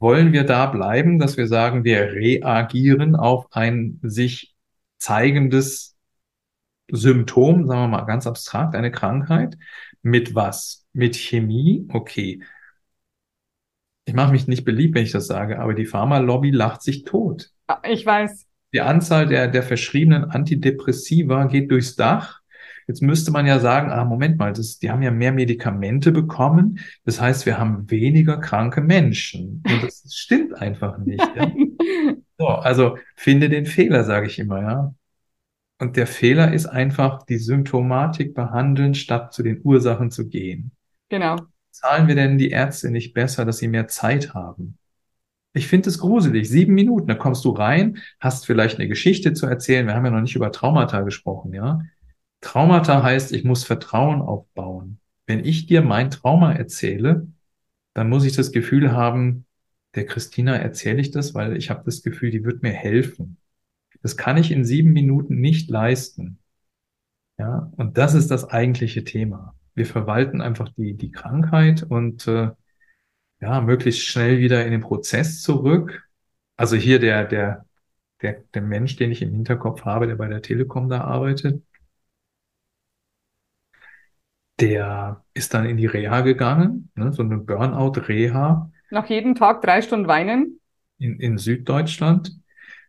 [0.00, 4.54] Wollen wir da bleiben, dass wir sagen, wir reagieren auf ein sich
[4.98, 5.94] zeigendes
[6.90, 9.56] Symptom, sagen wir mal ganz abstrakt, eine Krankheit.
[10.02, 10.86] Mit was?
[10.92, 11.86] Mit Chemie?
[11.90, 12.42] Okay.
[14.06, 17.50] Ich mache mich nicht beliebt, wenn ich das sage, aber die Pharmalobby lacht sich tot.
[17.84, 18.46] Ich weiß.
[18.72, 22.39] Die Anzahl der, der verschriebenen Antidepressiva geht durchs Dach.
[22.90, 26.80] Jetzt müsste man ja sagen, ah, Moment mal, das, die haben ja mehr Medikamente bekommen.
[27.04, 29.62] Das heißt, wir haben weniger kranke Menschen.
[29.64, 31.24] Und das stimmt einfach nicht.
[31.36, 31.52] Ja?
[32.36, 34.94] So, also finde den Fehler, sage ich immer, ja.
[35.78, 40.72] Und der Fehler ist einfach, die Symptomatik behandeln, statt zu den Ursachen zu gehen.
[41.10, 41.36] Genau.
[41.70, 44.78] Zahlen wir denn die Ärzte nicht besser, dass sie mehr Zeit haben?
[45.52, 46.50] Ich finde es gruselig.
[46.50, 49.86] Sieben Minuten, da kommst du rein, hast vielleicht eine Geschichte zu erzählen.
[49.86, 51.78] Wir haben ja noch nicht über Traumata gesprochen, ja.
[52.40, 54.98] Traumata heißt, ich muss Vertrauen aufbauen.
[55.26, 57.28] Wenn ich dir mein Trauma erzähle,
[57.94, 59.46] dann muss ich das Gefühl haben,
[59.94, 63.36] der Christina erzähle ich das, weil ich habe das Gefühl, die wird mir helfen.
[64.02, 66.38] Das kann ich in sieben Minuten nicht leisten.
[67.38, 69.54] Ja, und das ist das eigentliche Thema.
[69.74, 72.50] Wir verwalten einfach die, die Krankheit und äh,
[73.40, 76.08] ja, möglichst schnell wieder in den Prozess zurück.
[76.56, 77.64] Also hier der, der,
[78.22, 81.62] der, der Mensch, den ich im Hinterkopf habe, der bei der Telekom da arbeitet,
[84.60, 88.70] der ist dann in die Reha gegangen, ne, so eine Burnout-Reha.
[88.90, 90.60] Nach jedem Tag drei Stunden weinen?
[90.98, 92.36] In, in Süddeutschland.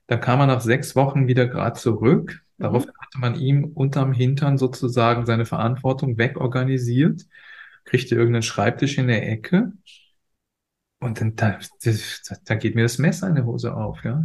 [0.07, 2.41] Da kam er nach sechs Wochen wieder gerade zurück.
[2.57, 2.63] Mhm.
[2.63, 7.23] Darauf hatte man ihm unterm Hintern sozusagen seine Verantwortung wegorganisiert,
[7.85, 9.71] kriegte irgendeinen Schreibtisch in der Ecke
[11.01, 11.57] und dann da,
[12.45, 14.23] da geht mir das Messer in der Hose auf, ja.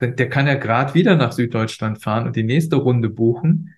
[0.00, 3.74] Der kann ja gerade wieder nach Süddeutschland fahren und die nächste Runde buchen,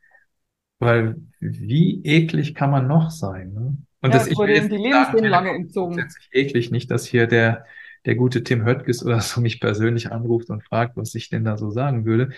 [0.81, 3.53] weil wie eklig kann man noch sein?
[3.53, 3.76] Ne?
[4.03, 6.05] Und ja, das ich wurde ihm die Lebensgrundlage entzogen.
[6.33, 7.64] eklig nicht, dass hier der
[8.07, 11.57] der gute Tim Höttges oder so mich persönlich anruft und fragt, was ich denn da
[11.57, 12.31] so sagen würde.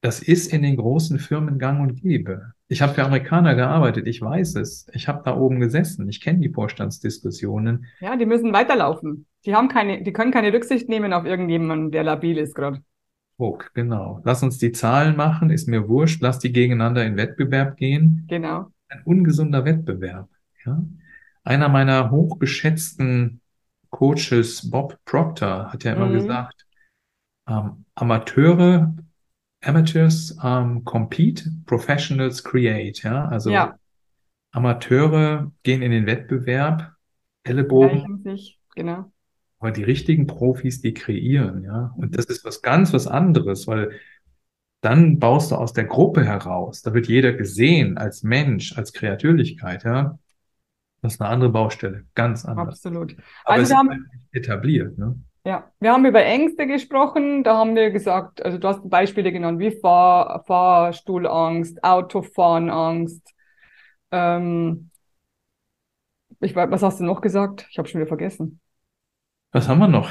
[0.00, 2.52] Das ist in den großen Firmen gang und gäbe.
[2.68, 4.86] Ich habe für Amerikaner gearbeitet, ich weiß es.
[4.92, 7.86] Ich habe da oben gesessen, ich kenne die Vorstandsdiskussionen.
[8.00, 9.26] Ja, die müssen weiterlaufen.
[9.44, 12.80] Die haben keine, die können keine Rücksicht nehmen auf irgendjemanden, der labil ist gerade.
[13.38, 14.20] Druck, genau.
[14.24, 18.26] Lass uns die Zahlen machen, ist mir wurscht, lass die gegeneinander in Wettbewerb gehen.
[18.28, 18.72] Genau.
[18.88, 20.28] Ein ungesunder Wettbewerb.
[20.66, 20.82] Ja?
[21.44, 23.40] Einer meiner hochgeschätzten
[23.90, 26.14] Coaches, Bob Proctor, hat ja immer mhm.
[26.14, 26.66] gesagt,
[27.48, 28.94] ähm, Amateure
[29.60, 33.02] Amateurs um, compete, Professionals create.
[33.02, 33.78] Ja, also ja.
[34.52, 36.92] Amateure gehen in den Wettbewerb,
[37.44, 38.22] Ellenbogen.
[38.24, 39.10] Sich, genau.
[39.58, 41.92] Aber die richtigen Profis, die kreieren, ja.
[41.96, 43.92] Und das ist was ganz was anderes, weil
[44.80, 46.82] dann baust du aus der Gruppe heraus.
[46.82, 50.18] Da wird jeder gesehen als Mensch, als Kreatürlichkeit, ja.
[51.02, 52.84] Das ist eine andere Baustelle, ganz anders.
[52.84, 53.16] Absolut.
[53.44, 54.00] Aber also es ist halt
[54.32, 55.16] etabliert, ne?
[55.44, 57.42] Ja, wir haben über Ängste gesprochen.
[57.42, 63.34] Da haben wir gesagt, also du hast Beispiele genannt, wie Fahr Fahrstuhlangst, Autofahrenangst.
[64.10, 64.90] Ähm,
[66.40, 67.66] ich weiß, was hast du noch gesagt?
[67.70, 68.60] Ich habe schon wieder vergessen.
[69.52, 70.10] Was haben wir noch?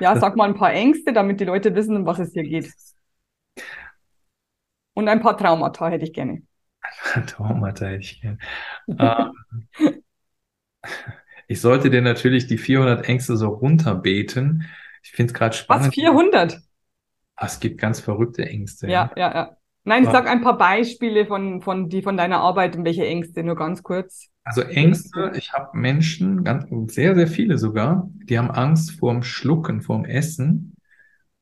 [0.00, 2.72] Ja, sag mal ein paar Ängste, damit die Leute wissen, um was es hier geht.
[4.94, 6.42] Und ein paar Traumata hätte ich gerne.
[7.26, 8.38] Traumata hätte ich gerne.
[8.98, 9.32] ähm,
[11.48, 14.66] ich sollte dir natürlich die 400 Ängste so runterbeten.
[15.02, 15.88] Ich finde es gerade spannend.
[15.88, 16.60] Was, 400?
[17.36, 18.88] Ah, es gibt ganz verrückte Ängste.
[18.88, 19.57] Ja, ja, ja.
[19.88, 23.42] Nein, ich sag ein paar Beispiele von, von, die, von deiner Arbeit und welche Ängste,
[23.42, 24.28] nur ganz kurz.
[24.44, 29.80] Also Ängste, ich habe Menschen, ganz, sehr, sehr viele sogar, die haben Angst vorm Schlucken,
[29.80, 30.74] vorm Essen.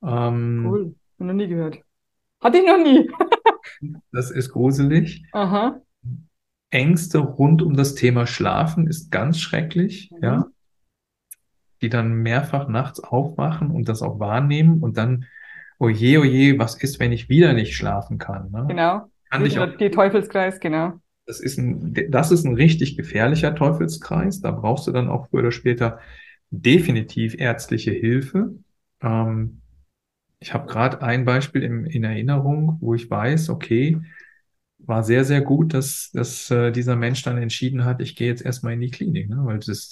[0.03, 1.81] Ähm, cool, noch nie gehört.
[2.41, 3.11] Hatte ich noch nie.
[4.13, 5.25] das ist gruselig.
[5.33, 5.81] Aha.
[6.71, 10.23] Ängste rund um das Thema Schlafen ist ganz schrecklich, mhm.
[10.23, 10.47] ja.
[11.83, 15.27] Die dann mehrfach nachts aufwachen und das auch wahrnehmen und dann,
[15.79, 18.51] oh je, oh je, was ist, wenn ich wieder nicht schlafen kann?
[18.51, 18.65] Ne?
[18.69, 19.11] Genau.
[19.31, 20.95] Kann ich auch, die Teufelskreis, genau.
[21.27, 24.41] Das ist ein, das ist ein richtig gefährlicher Teufelskreis.
[24.41, 25.99] Da brauchst du dann auch früher oder später
[26.51, 28.55] definitiv ärztliche Hilfe.
[29.03, 29.61] Ähm,
[30.39, 33.99] ich habe gerade ein Beispiel im, in Erinnerung, wo ich weiß, okay,
[34.79, 38.43] war sehr, sehr gut, dass, dass äh, dieser Mensch dann entschieden hat, ich gehe jetzt
[38.45, 39.39] erstmal in die Klinik, ne?
[39.41, 39.91] weil das,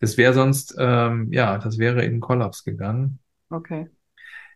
[0.00, 3.20] das wäre sonst, ähm, ja, das wäre in den Kollaps gegangen.
[3.50, 3.88] Okay.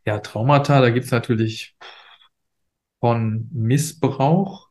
[0.07, 1.77] Ja, Traumata, da gibt's natürlich
[3.01, 4.69] von Missbrauch.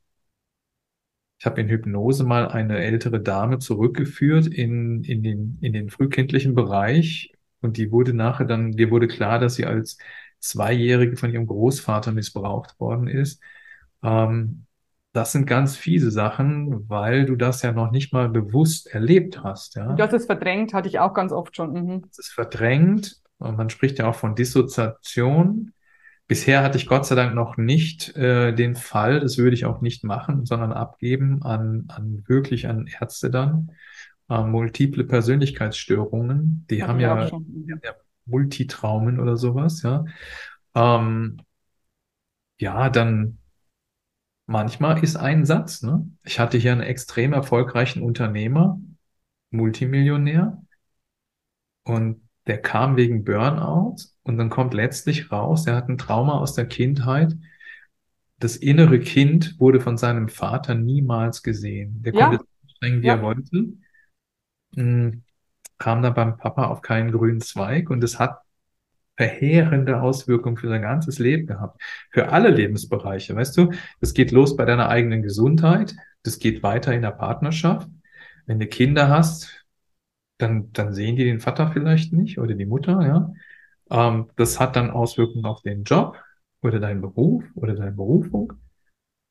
[1.37, 6.55] Ich habe in Hypnose mal eine ältere Dame zurückgeführt in, in, den, in den frühkindlichen
[6.55, 9.97] Bereich und die wurde nachher dann, dir wurde klar, dass sie als
[10.39, 13.41] Zweijährige von ihrem Großvater missbraucht worden ist.
[14.03, 14.65] Ähm,
[15.11, 19.75] das sind ganz fiese Sachen, weil du das ja noch nicht mal bewusst erlebt hast.
[19.75, 19.97] Ja?
[19.99, 21.73] Hast es verdrängt, hatte ich auch ganz oft schon.
[21.73, 22.05] Mhm.
[22.09, 25.73] Es ist verdrängt man spricht ja auch von Dissoziation.
[26.27, 29.81] Bisher hatte ich Gott sei Dank noch nicht äh, den Fall, das würde ich auch
[29.81, 33.71] nicht machen, sondern abgeben an, an wirklich an Ärzte dann.
[34.29, 37.93] Äh, multiple Persönlichkeitsstörungen, die Hab haben ja, die haben ja
[38.25, 40.05] Multitraumen oder sowas, ja.
[40.73, 41.37] Ähm,
[42.57, 43.37] ja, dann
[44.47, 46.09] manchmal ist ein Satz, ne?
[46.23, 48.79] Ich hatte hier einen extrem erfolgreichen Unternehmer,
[49.51, 50.59] Multimillionär,
[51.83, 56.53] und der kam wegen Burnout und dann kommt letztlich raus, er hat ein Trauma aus
[56.53, 57.35] der Kindheit.
[58.39, 62.01] Das innere Kind wurde von seinem Vater niemals gesehen.
[62.03, 62.45] Der Ja, konnte so
[62.77, 63.73] streng, wie ja, er wollte,
[64.75, 65.23] mm,
[65.77, 68.39] kam dann beim Papa auf keinen grünen Zweig und es hat
[69.17, 71.81] verheerende Auswirkungen für sein ganzes Leben gehabt.
[72.11, 73.71] Für alle Lebensbereiche, weißt du?
[74.01, 77.89] Das geht los bei deiner eigenen Gesundheit, das geht weiter in der Partnerschaft.
[78.47, 79.64] Wenn du Kinder hast,
[80.37, 83.33] dann, dann sehen die den Vater vielleicht nicht oder die Mutter, ja.
[83.89, 86.17] Ähm, das hat dann Auswirkungen auf den Job
[86.61, 88.53] oder deinen Beruf oder deine Berufung.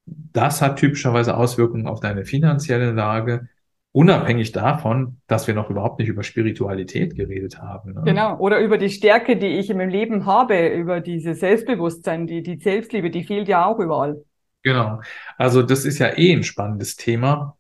[0.07, 3.48] Das hat typischerweise Auswirkungen auf deine finanzielle Lage,
[3.92, 7.94] unabhängig davon, dass wir noch überhaupt nicht über Spiritualität geredet haben.
[7.94, 8.02] Ne?
[8.05, 8.36] genau.
[8.38, 12.59] Oder über die Stärke, die ich in meinem Leben habe, über dieses Selbstbewusstsein, die, die
[12.59, 14.22] Selbstliebe, die fehlt ja auch überall.
[14.62, 15.00] Genau.
[15.38, 17.57] Also das ist ja eh ein spannendes Thema.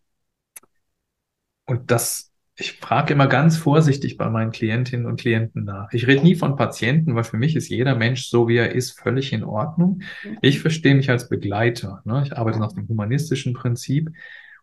[1.66, 5.92] Und das, ich frage immer ganz vorsichtig bei meinen Klientinnen und Klienten nach.
[5.92, 8.98] Ich rede nie von Patienten, weil für mich ist jeder Mensch so, wie er ist,
[8.98, 10.02] völlig in Ordnung.
[10.40, 12.02] Ich verstehe mich als Begleiter.
[12.04, 12.22] Ne?
[12.24, 14.10] Ich arbeite nach dem humanistischen Prinzip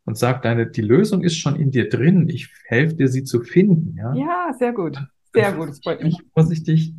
[0.06, 2.30] und sage, deine, die Lösung ist schon in dir drin.
[2.30, 3.98] Ich helfe dir, sie zu finden.
[3.98, 4.98] Ja, Ja, sehr gut.
[5.34, 6.18] Sehr gut, das ich freut mich.
[6.34, 6.94] vorsichtig,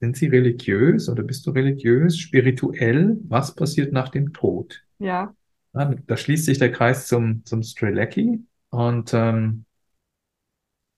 [0.00, 3.18] sind sie religiös oder bist du religiös, spirituell?
[3.28, 4.82] Was passiert nach dem Tod?
[4.98, 5.34] Ja,
[5.74, 9.64] Ja, da schließt sich der Kreis zum, zum Strelecki und ähm,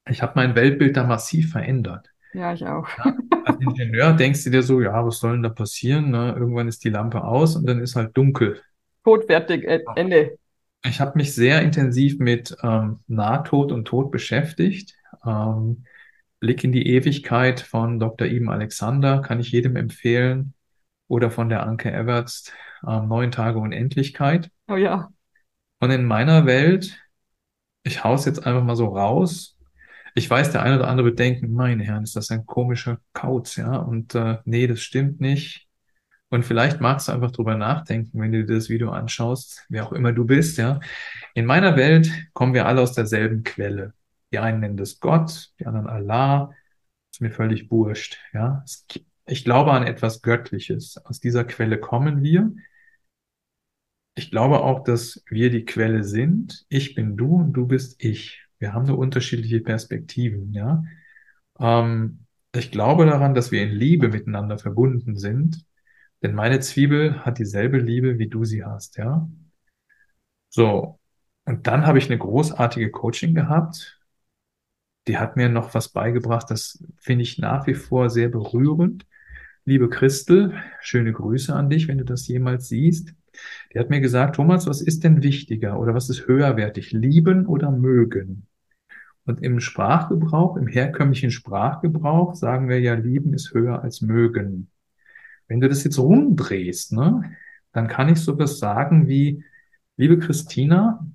[0.09, 2.11] ich habe mein Weltbild da massiv verändert.
[2.33, 2.89] ja, ich auch.
[2.99, 6.11] Ja, als Ingenieur denkst du dir so, ja, was soll denn da passieren?
[6.11, 6.35] Ne?
[6.37, 8.61] Irgendwann ist die Lampe aus und dann ist halt dunkel.
[9.05, 10.39] Tod, fertig, äh, Ende.
[10.85, 14.95] Ich habe mich sehr intensiv mit ähm, Nahtod und Tod beschäftigt.
[15.25, 15.85] Ähm,
[16.41, 18.29] Blick in die Ewigkeit von Dr.
[18.29, 20.55] Ibn Alexander kann ich jedem empfehlen
[21.09, 22.53] oder von der Anke Everts
[22.87, 24.51] ähm, Neun Tage Unendlichkeit.
[24.69, 25.11] Oh ja.
[25.81, 26.99] Und in meiner Welt,
[27.83, 29.58] ich hau's jetzt einfach mal so raus.
[30.15, 33.57] Ich weiß, der eine oder andere wird denken, meine Herren, ist das ein komischer Kauz,
[33.57, 33.77] ja?
[33.77, 35.67] Und äh, nee, das stimmt nicht.
[36.31, 39.93] Und vielleicht magst du einfach drüber nachdenken, wenn du dir das Video anschaust, wer auch
[39.93, 40.81] immer du bist, ja.
[41.35, 43.95] In meiner Welt kommen wir alle aus derselben Quelle.
[44.33, 46.53] Die einen nennen das Gott, die anderen Allah.
[47.11, 48.65] Ist mir völlig wurscht, ja.
[49.27, 50.99] Ich glaube an etwas Göttliches.
[51.05, 52.53] Aus dieser Quelle kommen wir.
[54.15, 56.67] Ich glaube auch, dass wir die Quelle sind.
[56.69, 58.48] Ich bin du und du bist ich.
[58.59, 60.83] Wir haben nur unterschiedliche Perspektiven, ja.
[61.61, 62.21] Ähm,
[62.55, 65.65] ich glaube daran, dass wir in Liebe miteinander verbunden sind,
[66.23, 69.29] denn meine Zwiebel hat dieselbe Liebe, wie du sie hast, ja.
[70.51, 70.99] So.
[71.45, 73.99] Und dann habe ich eine großartige Coaching gehabt.
[75.07, 79.07] Die hat mir noch was beigebracht, das finde ich nach wie vor sehr berührend.
[79.65, 83.15] Liebe Christel, schöne Grüße an dich, wenn du das jemals siehst.
[83.73, 87.71] Die hat mir gesagt, Thomas, was ist denn wichtiger oder was ist höherwertig, lieben oder
[87.71, 88.48] mögen?
[89.29, 94.71] Und im Sprachgebrauch, im herkömmlichen Sprachgebrauch sagen wir ja, lieben ist höher als mögen.
[95.49, 97.37] Wenn du das jetzt rumdrehst, ne,
[97.73, 99.45] dann kann ich sowas sagen wie,
[99.99, 101.07] liebe Christina,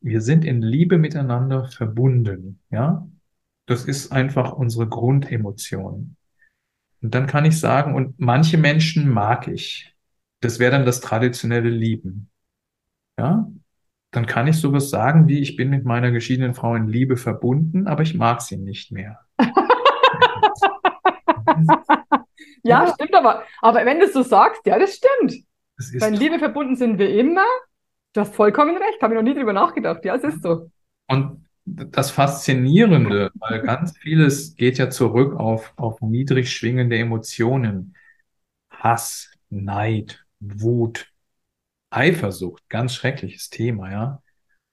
[0.00, 3.04] wir sind in Liebe miteinander verbunden, ja?
[3.66, 6.14] Das ist einfach unsere Grundemotion.
[7.02, 9.92] Und dann kann ich sagen, und manche Menschen mag ich.
[10.38, 12.30] Das wäre dann das traditionelle Lieben,
[13.18, 13.50] ja?
[14.14, 17.88] Dann kann ich sowas sagen wie, ich bin mit meiner geschiedenen Frau in Liebe verbunden,
[17.88, 19.18] aber ich mag sie nicht mehr.
[22.66, 23.44] Ja, stimmt aber.
[23.60, 25.44] Aber wenn du es so sagst, ja, das stimmt.
[25.76, 27.44] das ist Liebe verbunden sind wir immer.
[28.14, 30.04] Du hast vollkommen recht, habe ich noch nie drüber nachgedacht.
[30.04, 30.70] Ja, es ist so.
[31.08, 37.94] Und das Faszinierende, weil ganz vieles geht ja zurück auf, auf niedrig schwingende Emotionen.
[38.70, 41.12] Hass, Neid, Wut,
[41.96, 44.22] Eifersucht, ganz schreckliches Thema, ja.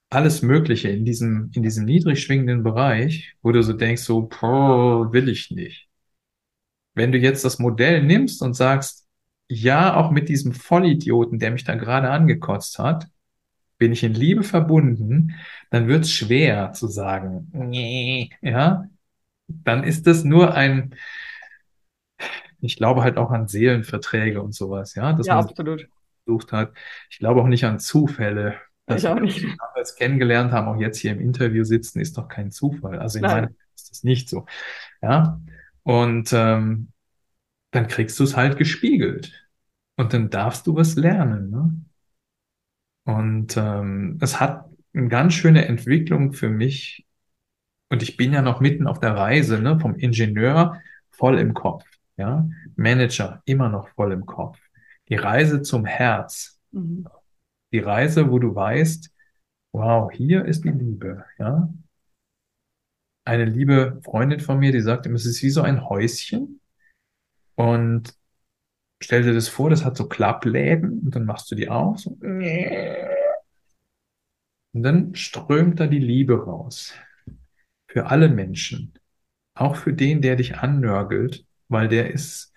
[0.09, 5.11] Alles Mögliche in diesem, in diesem niedrig schwingenden Bereich, wo du so denkst, so, boah,
[5.13, 5.87] will ich nicht.
[6.93, 9.07] Wenn du jetzt das Modell nimmst und sagst,
[9.47, 13.07] ja, auch mit diesem Vollidioten, der mich da gerade angekotzt hat,
[13.77, 15.35] bin ich in Liebe verbunden,
[15.71, 18.85] dann wird es schwer zu sagen, nee, ja,
[19.47, 20.95] dann ist das nur ein,
[22.61, 25.87] ich glaube halt auch an Seelenverträge und sowas, ja, Ja, absolut.
[26.25, 26.73] Gesucht hat.
[27.09, 28.55] Ich glaube auch nicht an Zufälle.
[28.85, 29.43] Dass Ich auch wir nicht.
[29.43, 32.99] uns damals kennengelernt haben, auch jetzt hier im Interview sitzen, ist doch kein Zufall.
[32.99, 33.25] Also in.
[33.25, 34.45] Fall ist das nicht so.
[35.01, 35.39] Ja.
[35.83, 36.89] Und ähm,
[37.71, 39.47] dann kriegst du es halt gespiegelt.
[39.97, 41.49] Und dann darfst du was lernen.
[41.51, 41.81] Ne?
[43.03, 47.05] Und ähm, es hat eine ganz schöne Entwicklung für mich.
[47.89, 49.79] Und ich bin ja noch mitten auf der Reise, ne?
[49.79, 51.85] vom Ingenieur voll im Kopf,
[52.17, 52.47] ja,
[52.77, 54.59] Manager immer noch voll im Kopf.
[55.11, 57.05] Die Reise zum Herz, mhm.
[57.73, 59.13] die Reise, wo du weißt,
[59.73, 61.71] wow, hier ist die Liebe, ja.
[63.25, 66.61] Eine liebe Freundin von mir, die sagt, es ist wie so ein Häuschen
[67.55, 68.15] und
[69.03, 72.17] stell dir das vor, das hat so Klappläden und dann machst du die auf so.
[74.73, 76.93] und dann strömt da die Liebe raus.
[77.87, 78.93] Für alle Menschen.
[79.53, 82.53] Auch für den, der dich annörgelt, weil der ist,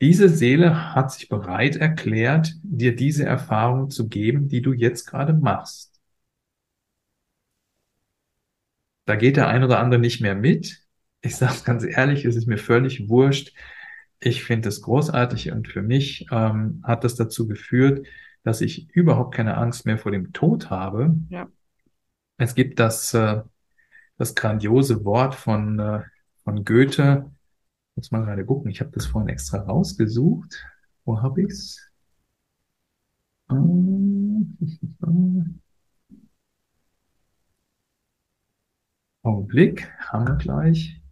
[0.00, 5.32] diese Seele hat sich bereit erklärt, dir diese Erfahrung zu geben, die du jetzt gerade
[5.32, 6.00] machst.
[9.06, 10.84] Da geht der ein oder andere nicht mehr mit.
[11.20, 13.54] Ich sage ganz ehrlich, es ist mir völlig wurscht.
[14.20, 18.06] Ich finde es großartig und für mich ähm, hat das dazu geführt,
[18.42, 21.16] dass ich überhaupt keine Angst mehr vor dem Tod habe.
[21.28, 21.48] Ja.
[22.36, 23.42] Es gibt das, äh,
[24.16, 26.02] das grandiose Wort von, äh,
[26.44, 27.30] von Goethe.
[27.98, 30.64] Muss mal gerade gucken, ich habe das vorhin extra rausgesucht.
[31.04, 31.84] Wo habe ich's?
[39.22, 41.02] Augenblick, haben wir gleich.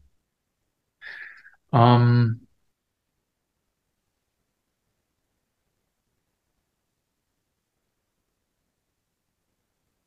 [1.73, 2.47] Ähm,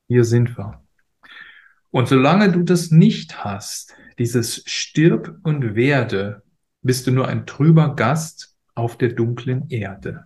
[0.08, 0.82] Hier sind wir.
[1.92, 6.44] Und solange du das nicht hast, dieses Stirb und werde,
[6.82, 10.26] bist du nur ein trüber Gast auf der dunklen Erde.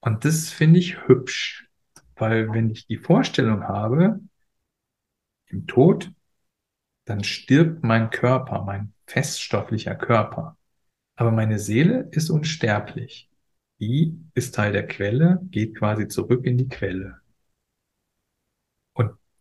[0.00, 1.68] Und das finde ich hübsch,
[2.16, 4.20] weil wenn ich die Vorstellung habe,
[5.46, 6.10] im Tod,
[7.04, 10.56] dann stirbt mein Körper, mein feststofflicher Körper.
[11.16, 13.28] Aber meine Seele ist unsterblich.
[13.80, 17.20] Die ist Teil der Quelle, geht quasi zurück in die Quelle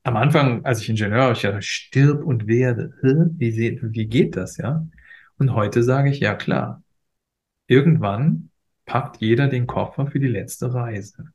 [0.03, 2.93] am Anfang, als ich Ingenieur war, ich dachte, stirb und werde.
[3.37, 4.85] Wie, wie geht das, ja?
[5.39, 6.83] Und heute sage ich, ja klar.
[7.67, 8.51] Irgendwann
[8.85, 11.31] packt jeder den Koffer für die letzte Reise.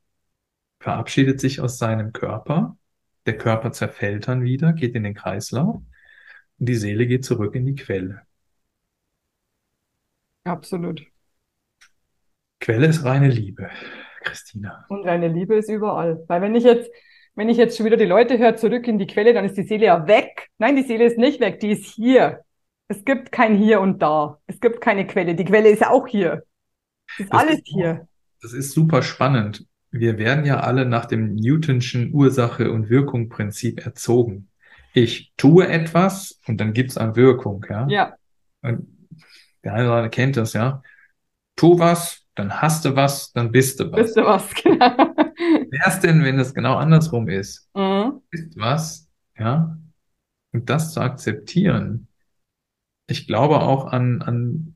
[0.79, 2.77] Verabschiedet sich aus seinem Körper.
[3.25, 5.81] Der Körper zerfällt dann wieder, geht in den Kreislauf.
[6.59, 8.21] Und die Seele geht zurück in die Quelle.
[10.43, 11.03] Absolut.
[12.59, 13.71] Quelle ist reine Liebe,
[14.21, 14.85] Christina.
[14.89, 16.23] Und reine Liebe ist überall.
[16.27, 16.91] Weil wenn ich jetzt,
[17.33, 19.63] wenn ich jetzt schon wieder die Leute höre, zurück in die Quelle, dann ist die
[19.63, 20.49] Seele ja weg.
[20.59, 22.45] Nein, die Seele ist nicht weg, die ist hier.
[22.87, 24.39] Es gibt kein Hier und Da.
[24.47, 25.35] Es gibt keine Quelle.
[25.35, 26.43] Die Quelle ist ja auch hier.
[27.07, 28.07] Es ist das alles ist, hier.
[28.41, 29.65] Das ist super spannend.
[29.91, 34.49] Wir werden ja alle nach dem Newtonschen Ursache- und Wirkung-Prinzip erzogen.
[34.93, 37.87] Ich tue etwas und dann gibt's eine Wirkung, ja.
[37.87, 38.13] Ja.
[38.61, 38.87] Und
[39.63, 40.81] der eine oder andere kennt das, ja.
[41.55, 44.01] Tu was, dann hast du was, dann bist du was.
[44.01, 45.15] Bist du was, genau
[45.75, 47.69] wär's denn, wenn das genau andersrum ist?
[47.73, 48.21] Mhm.
[48.31, 49.07] Ist was,
[49.37, 49.77] ja?
[50.51, 52.07] Und das zu akzeptieren.
[53.07, 54.75] Ich glaube auch an, an,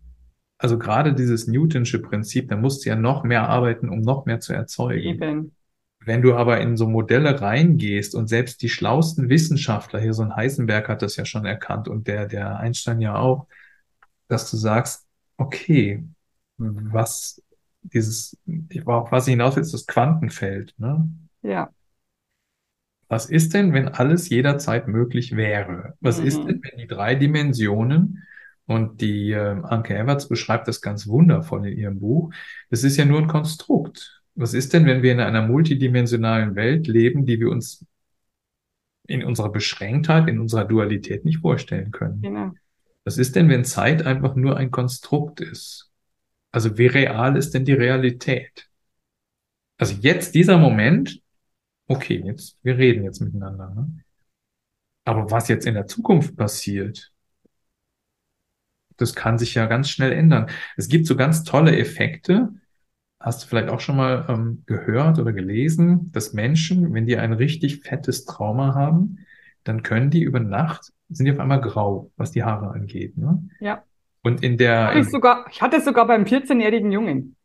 [0.57, 4.39] also gerade dieses Newtonsche Prinzip, da musst du ja noch mehr arbeiten, um noch mehr
[4.39, 5.01] zu erzeugen.
[5.01, 5.55] Eben.
[6.01, 10.35] Wenn du aber in so Modelle reingehst und selbst die schlausten Wissenschaftler, hier so ein
[10.35, 13.47] Heisenberg hat das ja schon erkannt und der, der Einstein ja auch,
[14.27, 15.05] dass du sagst,
[15.37, 16.05] okay,
[16.57, 17.41] was
[17.81, 20.73] dieses, was ich hinaus will, ist das Quantenfeld.
[20.77, 21.09] Ne?
[21.41, 21.69] Ja.
[23.09, 25.95] Was ist denn, wenn alles jederzeit möglich wäre?
[25.99, 26.27] Was mhm.
[26.27, 28.23] ist denn, wenn die drei Dimensionen,
[28.69, 32.31] und die äh, Anke Everts beschreibt das ganz wundervoll in ihrem Buch,
[32.69, 34.21] das ist ja nur ein Konstrukt.
[34.35, 37.83] Was ist denn, wenn wir in einer multidimensionalen Welt leben, die wir uns
[39.07, 42.21] in unserer Beschränktheit, in unserer Dualität nicht vorstellen können?
[42.21, 42.53] Genau.
[43.05, 45.89] Was ist denn, wenn Zeit einfach nur ein Konstrukt ist?
[46.51, 48.69] Also wie real ist denn die Realität?
[49.79, 51.23] Also jetzt dieser Moment,
[51.89, 53.73] okay, jetzt, wir reden jetzt miteinander.
[53.75, 54.03] Ne?
[55.03, 57.11] Aber was jetzt in der Zukunft passiert,
[58.95, 60.47] das kann sich ja ganz schnell ändern.
[60.77, 62.49] Es gibt so ganz tolle Effekte.
[63.19, 67.33] Hast du vielleicht auch schon mal ähm, gehört oder gelesen, dass Menschen, wenn die ein
[67.33, 69.25] richtig fettes Trauma haben,
[69.63, 73.17] dann können die über Nacht, sind die auf einmal grau, was die Haare angeht.
[73.17, 73.49] Ne?
[73.59, 73.83] Ja.
[74.21, 74.95] Und in der.
[74.95, 77.35] Ich, sogar, ich hatte es sogar beim 14-jährigen Jungen.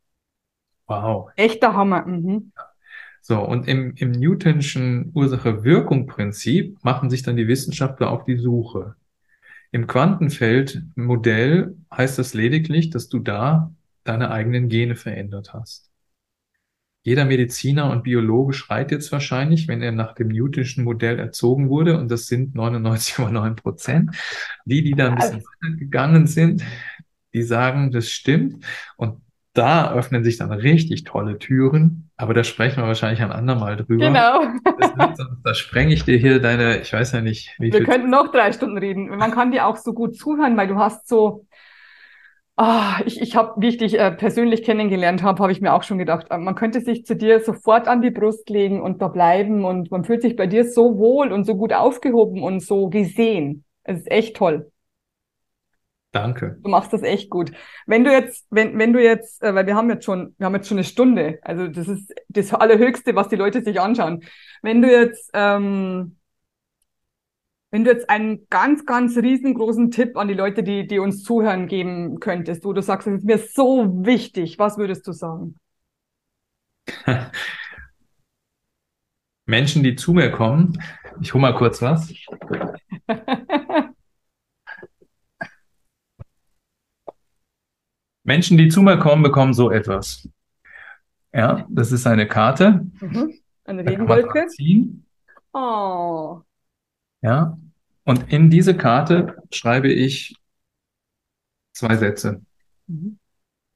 [0.87, 1.31] Wow.
[1.37, 2.05] Echter Hammer.
[2.05, 2.53] Mhm.
[3.27, 8.97] So, und im, im Newtonschen Ursache-Wirkung-Prinzip machen sich dann die Wissenschaftler auf die Suche.
[9.73, 13.73] Im Quantenfeldmodell heißt das lediglich, dass du da
[14.05, 15.91] deine eigenen Gene verändert hast.
[17.03, 21.99] Jeder Mediziner und Biologe schreit jetzt wahrscheinlich, wenn er nach dem Newtonschen Modell erzogen wurde,
[21.99, 24.11] und das sind 99,9 Prozent,
[24.67, 26.63] die, die da ein bisschen weiter gegangen sind,
[27.33, 28.63] die sagen, das stimmt.
[28.99, 29.23] Und
[29.55, 34.07] da öffnen sich dann richtig tolle Türen, aber da sprechen wir wahrscheinlich ein andermal drüber.
[34.07, 34.43] Genau.
[34.79, 37.81] Das, da sprenge ich dir hier deine, ich weiß ja nicht, wie wir viel.
[37.81, 39.09] Wir könnten noch drei Stunden reden.
[39.09, 41.47] Man kann dir auch so gut zuhören, weil du hast so,
[42.57, 45.83] Ah, ich, ich habe, wie ich dich äh, persönlich kennengelernt habe, habe ich mir auch
[45.83, 49.09] schon gedacht, äh, man könnte sich zu dir sofort an die Brust legen und da
[49.09, 52.89] bleiben und man fühlt sich bei dir so wohl und so gut aufgehoben und so
[52.89, 53.65] gesehen.
[53.83, 54.71] Es ist echt toll.
[56.15, 56.59] Danke.
[56.63, 57.51] Du machst das echt gut.
[57.87, 60.55] Wenn du jetzt, wenn, wenn du jetzt, äh, weil wir haben jetzt schon, wir haben
[60.55, 64.23] jetzt schon eine Stunde, also das ist das Allerhöchste, was die Leute sich anschauen.
[64.63, 66.17] Wenn du jetzt ähm,
[67.73, 71.67] wenn du jetzt einen ganz, ganz riesengroßen Tipp an die Leute, die, die uns zuhören,
[71.67, 75.59] geben könntest, wo du sagst, es ist mir so wichtig, was würdest du sagen?
[79.47, 80.81] Menschen, die zu mir kommen,
[81.21, 82.13] ich hole mal kurz was.
[88.25, 90.29] Menschen, die zu mir kommen, bekommen so etwas.
[91.33, 92.87] Ja, das ist eine Karte.
[93.01, 93.35] Mhm.
[93.65, 94.47] Eine Regenwolke.
[95.53, 96.41] Oh.
[97.23, 97.59] Ja,
[98.05, 100.37] und in diese Karte schreibe ich
[101.73, 102.43] zwei Sätze.
[102.87, 103.19] Mhm.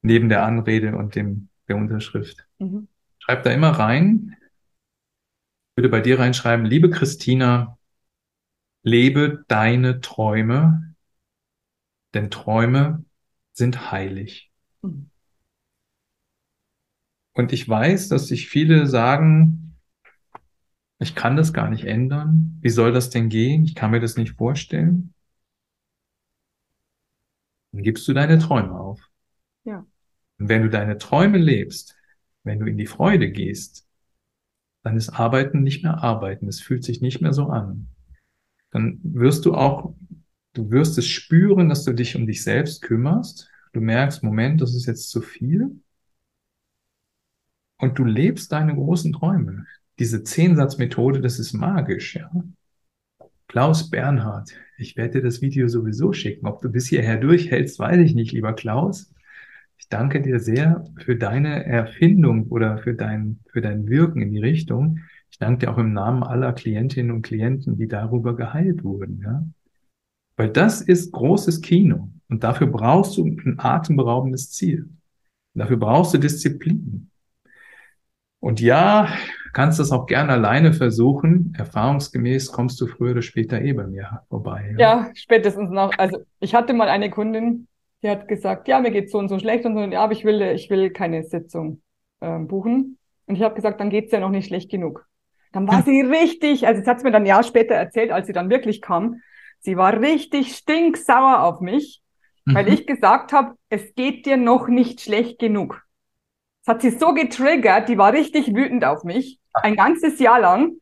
[0.02, 2.46] Neben der Anrede und dem, der Unterschrift.
[2.58, 2.88] Mhm.
[3.18, 4.36] Schreib da immer rein.
[5.70, 7.78] Ich würde bei dir reinschreiben, liebe Christina,
[8.82, 10.94] lebe deine Träume,
[12.14, 13.04] denn Träume
[13.58, 14.50] sind heilig.
[14.82, 15.10] Mhm.
[17.34, 19.76] Und ich weiß, dass sich viele sagen,
[20.98, 22.58] ich kann das gar nicht ändern.
[22.60, 23.64] Wie soll das denn gehen?
[23.64, 25.14] Ich kann mir das nicht vorstellen.
[27.72, 29.00] Dann gibst du deine Träume auf.
[29.64, 29.86] Ja.
[30.38, 31.96] Und wenn du deine Träume lebst,
[32.42, 33.86] wenn du in die Freude gehst,
[34.82, 36.48] dann ist Arbeiten nicht mehr Arbeiten.
[36.48, 37.88] Es fühlt sich nicht mehr so an.
[38.70, 39.94] Dann wirst du auch,
[40.54, 43.47] du wirst es spüren, dass du dich um dich selbst kümmerst.
[43.72, 45.80] Du merkst, Moment, das ist jetzt zu viel.
[47.78, 49.66] Und du lebst deine großen Träume
[49.98, 52.30] diese Zehnsatzmethode, das ist magisch, ja.
[53.48, 56.46] Klaus Bernhard, ich werde dir das Video sowieso schicken.
[56.46, 59.12] Ob du bis hierher durchhältst, weiß ich nicht, lieber Klaus.
[59.78, 64.38] Ich danke dir sehr für deine Erfindung oder für dein, für dein Wirken in die
[64.38, 65.00] Richtung.
[65.30, 69.46] Ich danke dir auch im Namen aller Klientinnen und Klienten, die darüber geheilt wurden, ja.
[70.36, 72.10] Weil das ist großes Kino.
[72.28, 74.88] Und dafür brauchst du ein atemberaubendes Ziel.
[75.54, 77.10] dafür brauchst du Disziplin.
[78.40, 79.08] Und ja,
[79.52, 81.54] kannst das auch gerne alleine versuchen.
[81.58, 84.74] Erfahrungsgemäß kommst du früher oder später eh bei mir vorbei.
[84.78, 85.96] Ja, ja spätestens noch.
[85.98, 87.66] Also ich hatte mal eine Kundin,
[88.02, 90.24] die hat gesagt, ja, mir geht's so und so schlecht und so, ja, aber ich
[90.24, 91.82] will, ich will keine Sitzung
[92.20, 92.98] äh, buchen.
[93.26, 95.06] Und ich habe gesagt, dann geht's ja noch nicht schlecht genug.
[95.52, 98.32] Dann war sie richtig, also sie hat mir dann ein Jahr später erzählt, als sie
[98.32, 99.20] dann wirklich kam,
[99.60, 102.02] sie war richtig stinksauer auf mich,
[102.48, 102.54] mhm.
[102.54, 105.82] weil ich gesagt habe, es geht dir noch nicht schlecht genug.
[106.64, 110.72] Das hat sie so getriggert, die war richtig wütend auf mich, ein ganzes Jahr lang.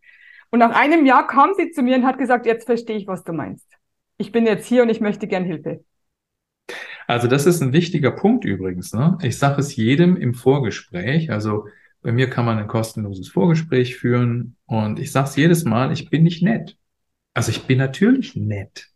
[0.51, 3.25] Und nach einem Jahr kam sie zu mir und hat gesagt, jetzt verstehe ich, was
[3.25, 3.67] du meinst.
[4.17, 5.85] Ich bin jetzt hier und ich möchte gern Hilfe.
[7.07, 8.93] Also das ist ein wichtiger Punkt übrigens.
[8.93, 9.19] Ne?
[9.23, 11.31] Ich sage es jedem im Vorgespräch.
[11.31, 11.67] Also
[12.03, 16.11] bei mir kann man ein kostenloses Vorgespräch führen und ich sage es jedes Mal, ich
[16.11, 16.77] bin nicht nett.
[17.35, 18.89] Also ich bin natürlich nett.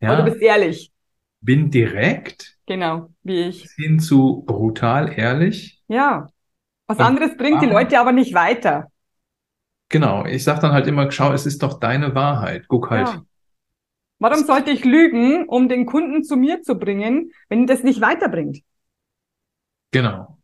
[0.00, 0.91] Ja, Aber du bist ehrlich.
[1.42, 2.56] Bin direkt.
[2.66, 3.68] Genau, wie ich.
[3.76, 5.82] Hin zu brutal ehrlich.
[5.88, 6.28] Ja.
[6.86, 8.88] Was und, anderes bringt die Leute aber nicht weiter.
[9.88, 12.66] Genau, ich sage dann halt immer, schau, es ist doch deine Wahrheit.
[12.68, 13.08] Guck halt.
[13.08, 13.22] Ja.
[14.20, 18.60] Warum sollte ich lügen, um den Kunden zu mir zu bringen, wenn das nicht weiterbringt?
[19.90, 20.38] Genau.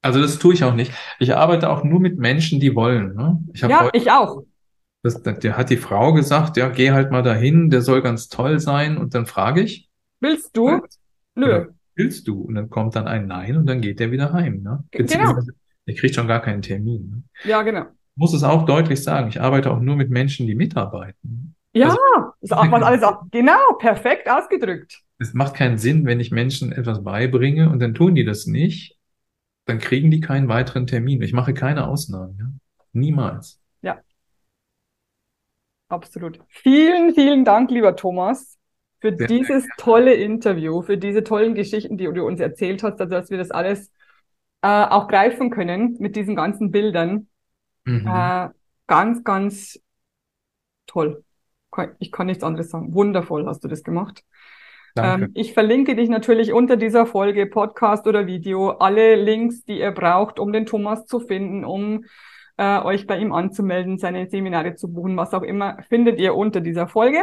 [0.00, 0.92] Also das tue ich auch nicht.
[1.18, 3.14] Ich arbeite auch nur mit Menschen, die wollen.
[3.14, 3.38] Ne?
[3.52, 4.44] Ich ja, heute, ich auch.
[5.02, 8.58] Das, der hat die Frau gesagt, ja, geh halt mal dahin, der soll ganz toll
[8.58, 8.96] sein.
[8.96, 9.89] Und dann frage ich.
[10.20, 10.80] Willst du?
[11.34, 11.50] Nö.
[11.50, 11.66] Ja
[12.00, 12.40] willst du?
[12.42, 14.62] Und dann kommt dann ein Nein und dann geht der wieder heim.
[14.62, 14.84] Ne?
[14.90, 15.34] Genau.
[15.86, 17.10] Der kriegt schon gar keinen Termin.
[17.10, 17.50] Ne?
[17.50, 17.82] Ja, genau.
[17.82, 21.54] Ich muss es auch deutlich sagen, ich arbeite auch nur mit Menschen, die mitarbeiten.
[21.72, 21.98] Ja, also,
[22.40, 25.02] ist auch was alles auch, genau, perfekt ausgedrückt.
[25.18, 28.98] Es macht keinen Sinn, wenn ich Menschen etwas beibringe und dann tun die das nicht,
[29.66, 31.22] dann kriegen die keinen weiteren Termin.
[31.22, 32.36] Ich mache keine Ausnahmen.
[32.38, 32.46] Ja?
[32.92, 33.60] Niemals.
[33.82, 34.00] Ja.
[35.88, 36.40] Absolut.
[36.48, 38.59] Vielen, vielen Dank, lieber Thomas
[39.00, 43.00] für sehr, dieses sehr tolle Interview, für diese tollen Geschichten, die du uns erzählt hast,
[43.00, 43.90] also dass wir das alles
[44.62, 47.28] äh, auch greifen können mit diesen ganzen Bildern.
[47.84, 48.06] Mhm.
[48.06, 48.48] Äh,
[48.86, 49.80] ganz, ganz
[50.86, 51.24] toll.
[51.98, 52.94] Ich kann nichts anderes sagen.
[52.94, 54.24] Wundervoll hast du das gemacht.
[54.96, 59.92] Ähm, ich verlinke dich natürlich unter dieser Folge, Podcast oder Video, alle Links, die ihr
[59.92, 62.04] braucht, um den Thomas zu finden, um
[62.56, 66.60] äh, euch bei ihm anzumelden, seine Seminare zu buchen, was auch immer, findet ihr unter
[66.60, 67.22] dieser Folge.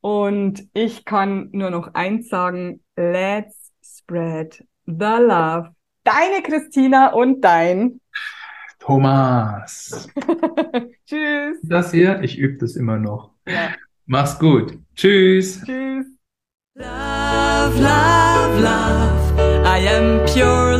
[0.00, 5.70] Und ich kann nur noch eins sagen, let's spread the love
[6.06, 8.00] Deine Christina und dein
[8.78, 10.08] Thomas.
[11.06, 11.58] Tschüss.
[11.64, 13.32] Das hier, ich übe das immer noch.
[13.44, 13.74] Ja.
[14.04, 14.78] Mach's gut.
[14.94, 15.60] Tschüss.
[15.64, 16.06] Tschüss.
[16.74, 19.64] Love, love, love.
[19.64, 20.78] I am pure